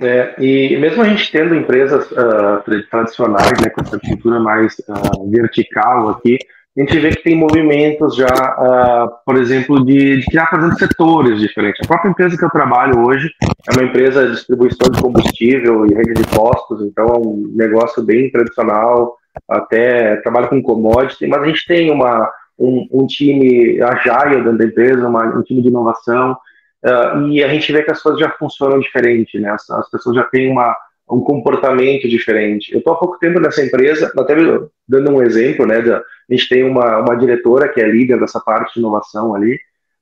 [0.00, 5.30] É, e mesmo a gente tendo empresas uh, tradicionais, né, com essa cultura mais uh,
[5.30, 6.36] vertical aqui,
[6.76, 11.40] a gente vê que tem movimentos já, uh, por exemplo, de, de criar, fazendo setores
[11.40, 11.80] diferentes.
[11.84, 13.30] A própria empresa que eu trabalho hoje
[13.70, 18.02] é uma empresa de distribuição de combustível e rede de postos, então é um negócio
[18.02, 19.16] bem tradicional,
[19.48, 22.28] até trabalha com commodity, mas a gente tem uma,
[22.58, 26.36] um, um time agile dentro da empresa, uma, um time de inovação,
[26.84, 29.50] uh, e a gente vê que as coisas já funcionam diferente, né?
[29.50, 30.76] As, as pessoas já têm uma,
[31.10, 32.72] um comportamento diferente.
[32.72, 34.34] Eu estou há pouco tempo nessa empresa, até
[34.88, 35.78] dando um exemplo, né?
[35.78, 39.54] A gente tem uma, uma diretora que é líder dessa parte de inovação ali,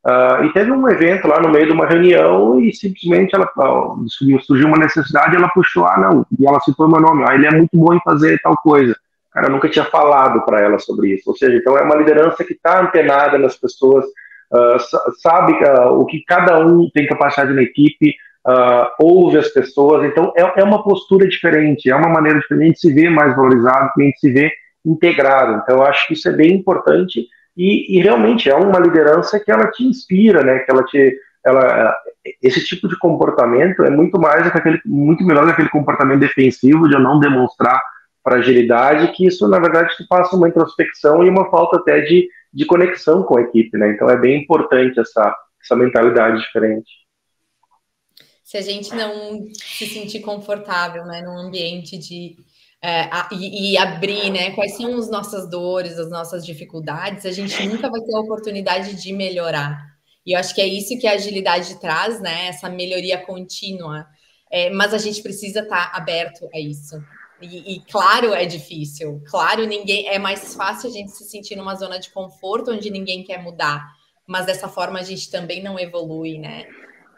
[0.07, 4.05] uh, e teve um evento lá no meio de uma reunião e simplesmente ela uh,
[4.41, 7.51] surgiu uma necessidade, ela puxou, ah, não, e ela citou meu nome, ah, ele é
[7.51, 8.95] muito bom em fazer tal coisa.
[9.33, 11.31] Cara, nunca tinha falado para ela sobre isso.
[11.31, 14.79] Ou seja, então é uma liderança que está antenada nas pessoas, uh,
[15.23, 15.55] sabe
[15.93, 18.15] o que cada um tem capacidade na equipe,
[18.47, 22.81] uh, ouve as pessoas, então é, é, uma postura diferente, é uma maneira diferente de
[22.81, 24.53] se ver mais valorizado, a gente se vê
[24.85, 25.63] integrado.
[25.63, 27.27] Então eu acho que isso é bem importante
[27.57, 30.61] e, e, realmente é uma liderança que ela te inspira, né?
[30.61, 31.95] Que ela te, ela,
[32.43, 36.95] esse tipo de comportamento é muito mais aquele, muito melhor que aquele comportamento defensivo de
[36.95, 37.81] eu não demonstrar
[38.23, 42.65] fragilidade, que isso na verdade te passa uma introspecção e uma falta até de, de
[42.67, 43.91] conexão com a equipe, né?
[43.91, 47.03] Então é bem importante essa, essa mentalidade diferente
[48.53, 52.37] se a gente não se sentir confortável, né, num ambiente de
[52.83, 57.33] é, a, e, e, abrir, né, quais são as nossas dores, as nossas dificuldades, a
[57.33, 59.81] gente nunca vai ter a oportunidade de melhorar.
[60.27, 64.07] E eu acho que é isso que a agilidade traz, né, essa melhoria contínua.
[64.51, 67.03] É, mas a gente precisa estar tá aberto a isso.
[67.43, 69.23] E, e, claro, é difícil.
[69.27, 73.25] Claro, ninguém é mais fácil a gente se sentir numa zona de conforto onde ninguém
[73.25, 73.85] quer mudar.
[74.27, 76.67] Mas dessa forma a gente também não evolui, né?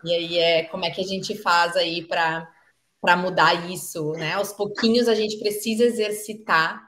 [0.04, 2.50] E aí é como é que a gente faz aí para
[3.00, 4.32] para mudar isso, né?
[4.32, 6.80] Aos pouquinhos a gente precisa exercitar.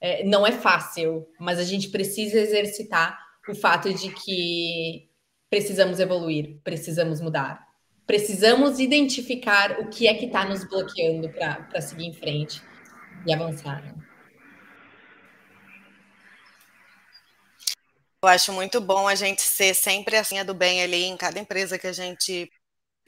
[0.00, 3.18] É, não é fácil, mas a gente precisa exercitar
[3.48, 5.08] o fato de que
[5.50, 7.60] precisamos evoluir, precisamos mudar,
[8.06, 12.62] precisamos identificar o que é que está nos bloqueando para seguir em frente
[13.26, 13.82] e avançar.
[13.82, 13.94] Né?
[18.22, 21.78] Eu acho muito bom a gente ser sempre assim, do bem ali em cada empresa
[21.78, 22.50] que a gente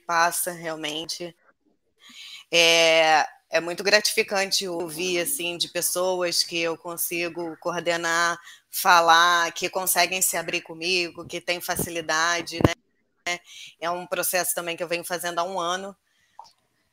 [0.07, 1.35] passa realmente.
[2.53, 8.39] É, é muito gratificante ouvir assim de pessoas que eu consigo coordenar,
[8.71, 13.39] falar, que conseguem se abrir comigo, que têm facilidade, né?
[13.81, 15.97] É um processo também que eu venho fazendo há um ano.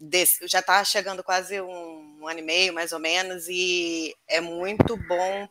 [0.06, 4.42] Desse, já está chegando quase um, um ano e meio, mais ou menos, e é
[4.42, 5.48] muito bom,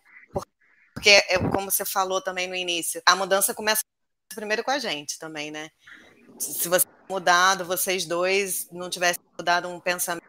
[0.94, 3.82] porque, é, como você falou também no início, a mudança começa
[4.34, 5.70] primeiro com a gente também, né?
[6.38, 10.22] se você mudado, vocês dois não tivessem mudado um pensamento,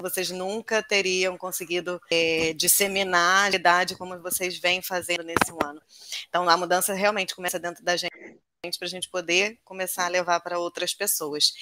[0.00, 5.82] vocês nunca teriam conseguido é, disseminar a idade como vocês vêm fazendo nesse ano.
[6.28, 8.38] Então, a mudança realmente começa dentro da gente
[8.78, 11.52] para a gente poder começar a levar para outras pessoas.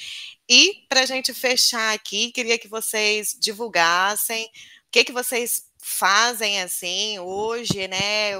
[0.48, 6.60] E para a gente fechar aqui, queria que vocês divulgassem o que, que vocês fazem
[6.60, 8.34] assim hoje, né?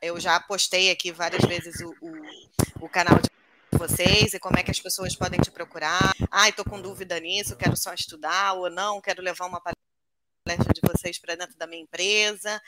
[0.00, 3.28] Eu, já postei aqui várias vezes o, o, o canal de
[3.76, 6.14] vocês e como é que as pessoas podem te procurar.
[6.30, 10.80] Ah, estou com dúvida nisso, quero só estudar ou não, quero levar uma palestra de
[10.80, 12.62] vocês para dentro da minha empresa.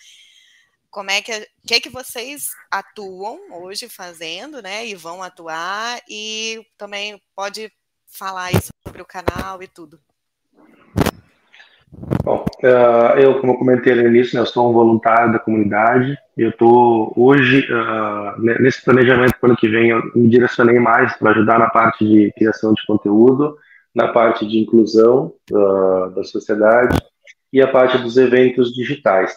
[0.90, 4.86] Como é que, que é que vocês atuam hoje fazendo, né?
[4.86, 7.70] E vão atuar e também pode
[8.06, 8.50] falar
[8.84, 10.00] sobre o canal e tudo.
[12.22, 16.16] Bom, uh, eu, como eu comentei no início, né, eu sou um voluntário da comunidade.
[16.36, 21.16] Eu estou hoje, uh, nesse planejamento para o ano que vem, eu me direcionei mais
[21.16, 23.56] para ajudar na parte de criação de conteúdo,
[23.94, 26.98] na parte de inclusão uh, da sociedade
[27.52, 29.34] e a parte dos eventos digitais.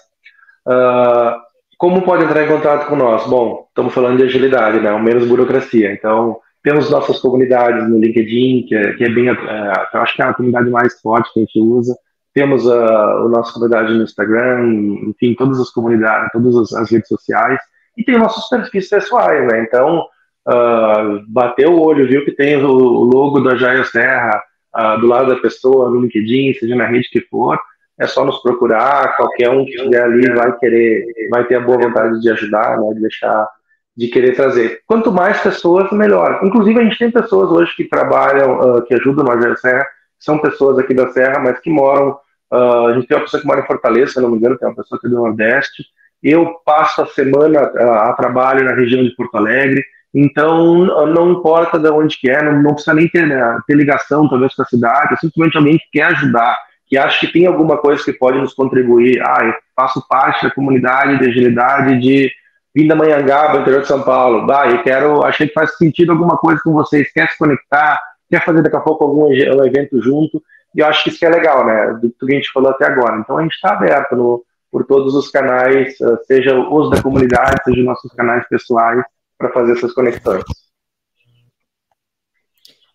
[1.78, 3.26] Como pode entrar em contato com nós?
[3.28, 5.92] Bom, estamos falando de agilidade, né, menos burocracia.
[5.92, 10.26] Então, temos nossas comunidades no LinkedIn, que é, que é bem, eu acho que é
[10.26, 11.96] a comunidade mais forte que a gente usa
[12.34, 14.66] temos a, a nossa comunidade no Instagram,
[15.10, 17.60] enfim, todas as comunidades, todas as, redes sociais,
[17.98, 19.64] e tem nossos perfis pessoais, né?
[19.64, 20.06] Então,
[20.48, 24.42] uh, bateu o olho, viu que tem o, logo da Jair Serra
[24.76, 27.60] uh, do lado da pessoa, no LinkedIn, seja na rede que for,
[28.02, 31.78] é só nos procurar, qualquer um que estiver ali vai querer, vai ter a boa
[31.78, 33.48] vontade de ajudar, né, de deixar,
[33.96, 34.82] de querer trazer.
[34.88, 36.40] Quanto mais pessoas, melhor.
[36.44, 39.86] Inclusive, a gente tem pessoas hoje que trabalham, uh, que ajudam Jair Serra,
[40.18, 42.18] são pessoas aqui da Serra, mas que moram.
[42.52, 44.68] Uh, a gente tem uma pessoa que mora em Fortaleza, se não me engano, tem
[44.68, 45.84] uma pessoa que é do Nordeste.
[46.24, 51.78] Eu passo a semana uh, a trabalho na região de Porto Alegre, então não importa
[51.78, 54.66] de onde que é, não, não precisa nem ter, né, ter ligação talvez com a
[54.66, 56.58] cidade, é simplesmente alguém que quer ajudar,
[56.92, 59.22] que acha que tem alguma coisa que pode nos contribuir.
[59.22, 62.30] Ah, eu faço parte da comunidade de agilidade de
[62.74, 64.46] Pindamonhangaba, interior de São Paulo.
[64.46, 67.98] Bah, eu quero, achei que faz sentido alguma coisa com vocês, quer se conectar,
[68.30, 70.44] quer fazer daqui a pouco algum um evento junto,
[70.76, 73.20] e eu acho que isso é legal, né, do que a gente falou até agora.
[73.20, 77.64] Então a gente está aberto no, por todos os canais, eh, seja os da comunidade,
[77.64, 79.02] seja os nossos canais pessoais,
[79.38, 80.44] para fazer essas conexões.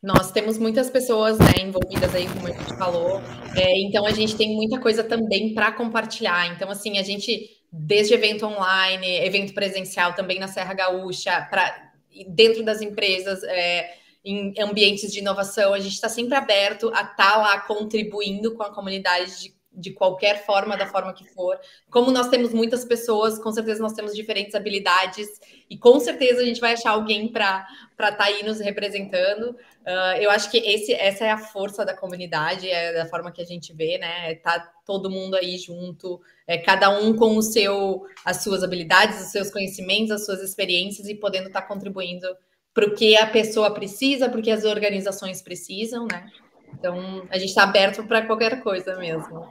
[0.03, 3.20] Nós temos muitas pessoas né, envolvidas aí, como a gente falou,
[3.57, 6.55] é, então a gente tem muita coisa também para compartilhar.
[6.55, 11.92] Então, assim, a gente, desde evento online, evento presencial também na Serra Gaúcha, para
[12.28, 13.94] dentro das empresas, é,
[14.24, 18.62] em ambientes de inovação, a gente está sempre aberto a estar tá lá contribuindo com
[18.62, 21.59] a comunidade de, de qualquer forma, da forma que for.
[21.91, 25.29] Como nós temos muitas pessoas, com certeza nós temos diferentes habilidades
[25.68, 29.51] e com certeza a gente vai achar alguém para estar tá aí nos representando.
[29.51, 33.43] Uh, eu acho que esse, essa é a força da comunidade, é da forma que
[33.43, 34.35] a gente vê, né?
[34.37, 39.33] Tá todo mundo aí junto, é, cada um com o seu, as suas habilidades, os
[39.33, 42.27] seus conhecimentos, as suas experiências e podendo estar tá contribuindo
[42.72, 46.31] para o que a pessoa precisa, porque as organizações precisam, né?
[46.79, 49.49] Então, a gente está aberto para qualquer coisa mesmo.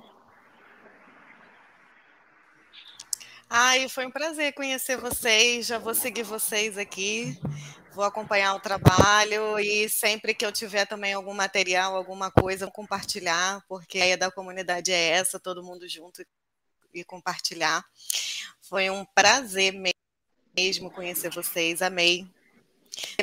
[3.50, 5.68] Ai, foi um prazer conhecer vocês.
[5.68, 7.38] Já vou seguir vocês aqui,
[7.94, 13.64] vou acompanhar o trabalho e sempre que eu tiver também algum material, alguma coisa, compartilhar,
[13.68, 16.26] porque a ideia da comunidade é essa, todo mundo junto
[16.94, 17.86] e compartilhar.
[18.62, 19.74] Foi um prazer
[20.58, 22.28] mesmo conhecer vocês, amei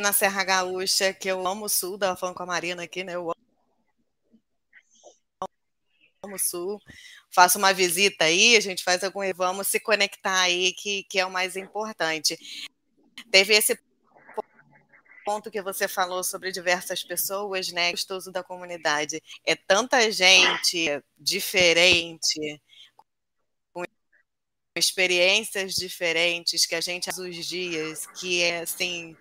[0.01, 3.15] na Serra Gaúcha, que eu amo o sul, estava falando com a Marina aqui, né?
[3.15, 3.33] Eu
[6.39, 6.81] sul.
[7.31, 9.21] Faço uma visita aí, a gente faz algum.
[9.35, 12.39] Vamos se conectar aí, que, que é o mais importante.
[13.31, 13.79] Teve esse
[15.25, 17.91] ponto que você falou sobre diversas pessoas, né?
[17.93, 19.23] Gostoso da comunidade.
[19.45, 22.61] É tanta gente diferente,
[23.73, 23.85] com
[24.77, 29.17] experiências diferentes que a gente os dias, que é assim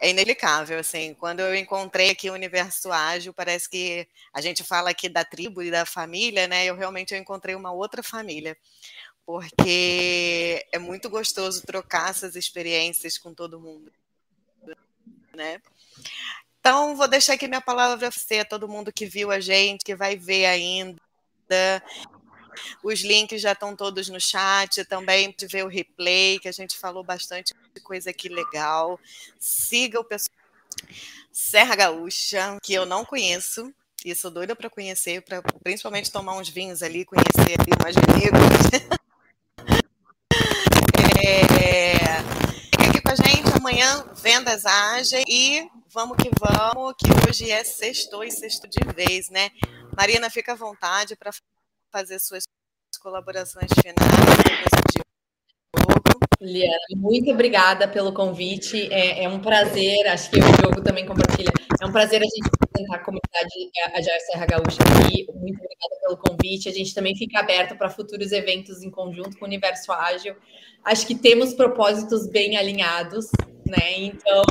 [0.00, 1.14] é inexplicável, assim.
[1.14, 5.62] Quando eu encontrei aqui o Universo Ágil, parece que a gente fala aqui da tribo
[5.62, 6.64] e da família, né?
[6.64, 8.56] Eu realmente eu encontrei uma outra família,
[9.26, 13.92] porque é muito gostoso trocar essas experiências com todo mundo,
[15.34, 15.60] né?
[16.60, 19.94] Então, vou deixar aqui minha palavra para você, todo mundo que viu a gente, que
[19.94, 21.00] vai ver ainda.
[22.82, 26.76] Os links já estão todos no chat, também de ver o replay, que a gente
[26.76, 28.98] falou bastante coisa aqui legal.
[29.38, 30.36] Siga o pessoal
[31.32, 33.72] Serra Gaúcha, que eu não conheço,
[34.04, 37.72] e sou doida para conhecer, para principalmente tomar uns vinhos ali, conhecer ali
[38.12, 38.38] amigos.
[41.24, 41.94] é,
[42.70, 47.64] fica aqui com a gente amanhã, vendas agem e vamos que vamos, que hoje é
[47.64, 49.50] sexto e sexto de vez, né?
[49.96, 51.32] Marina, fica à vontade para
[51.90, 52.44] fazer suas
[53.00, 54.77] colaborações finais,
[56.40, 58.88] Liana, muito obrigada pelo convite.
[58.92, 61.50] É, é, um prazer, acho que o jogo também compartilha.
[61.80, 63.50] É um prazer a gente apresentar a comunidade
[63.92, 65.26] a Jair Serra Gaúcha aqui.
[65.34, 66.68] Muito obrigada pelo convite.
[66.68, 70.36] A gente também fica aberto para futuros eventos em conjunto com o Universo Ágil.
[70.84, 73.26] Acho que temos propósitos bem alinhados,
[73.66, 73.98] né?
[73.98, 74.42] Então,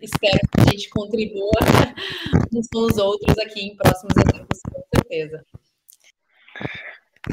[0.00, 1.50] espero que a gente contribua
[2.54, 5.44] uns com os outros aqui em próximos eventos, com certeza.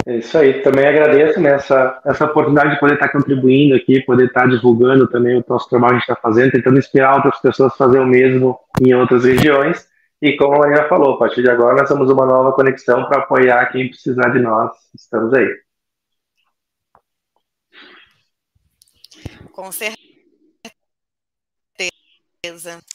[0.08, 4.26] É isso aí, também agradeço né, essa, essa oportunidade de poder estar contribuindo aqui, poder
[4.26, 7.72] estar divulgando também o nosso trabalho que a gente está fazendo, tentando inspirar outras pessoas
[7.74, 9.88] a fazer o mesmo em outras regiões.
[10.20, 13.20] E como a Maria falou, a partir de agora nós temos uma nova conexão para
[13.20, 14.72] apoiar quem precisar de nós.
[14.96, 15.48] Estamos aí.
[19.52, 19.96] Com certeza.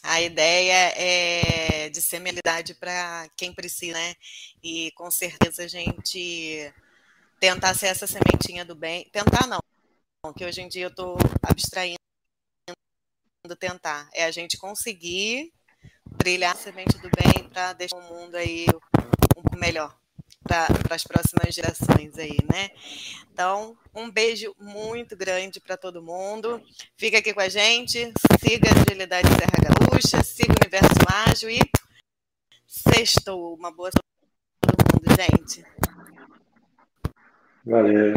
[0.03, 4.13] A ideia é de semelidade para quem precisa, né?
[4.61, 6.71] E com certeza a gente
[7.39, 9.09] tentar ser essa sementinha do bem.
[9.11, 9.59] Tentar não,
[10.35, 11.97] que hoje em dia eu estou abstraindo
[13.59, 14.09] tentar.
[14.13, 15.51] É a gente conseguir
[16.05, 18.65] brilhar a semente do bem para deixar o mundo aí
[18.97, 19.97] um pouco melhor.
[20.43, 22.69] para as próximas gerações aí, né?
[23.31, 26.61] Então, um beijo muito grande para todo mundo.
[26.97, 28.11] Fica aqui com a gente,
[28.43, 31.59] siga a Agilidade Serra Gaúcha, siga o Universo Ágil e
[32.67, 33.55] sextou.
[33.55, 33.91] Uma boa
[34.61, 35.63] todo mundo, gente.
[37.69, 38.15] Valeu.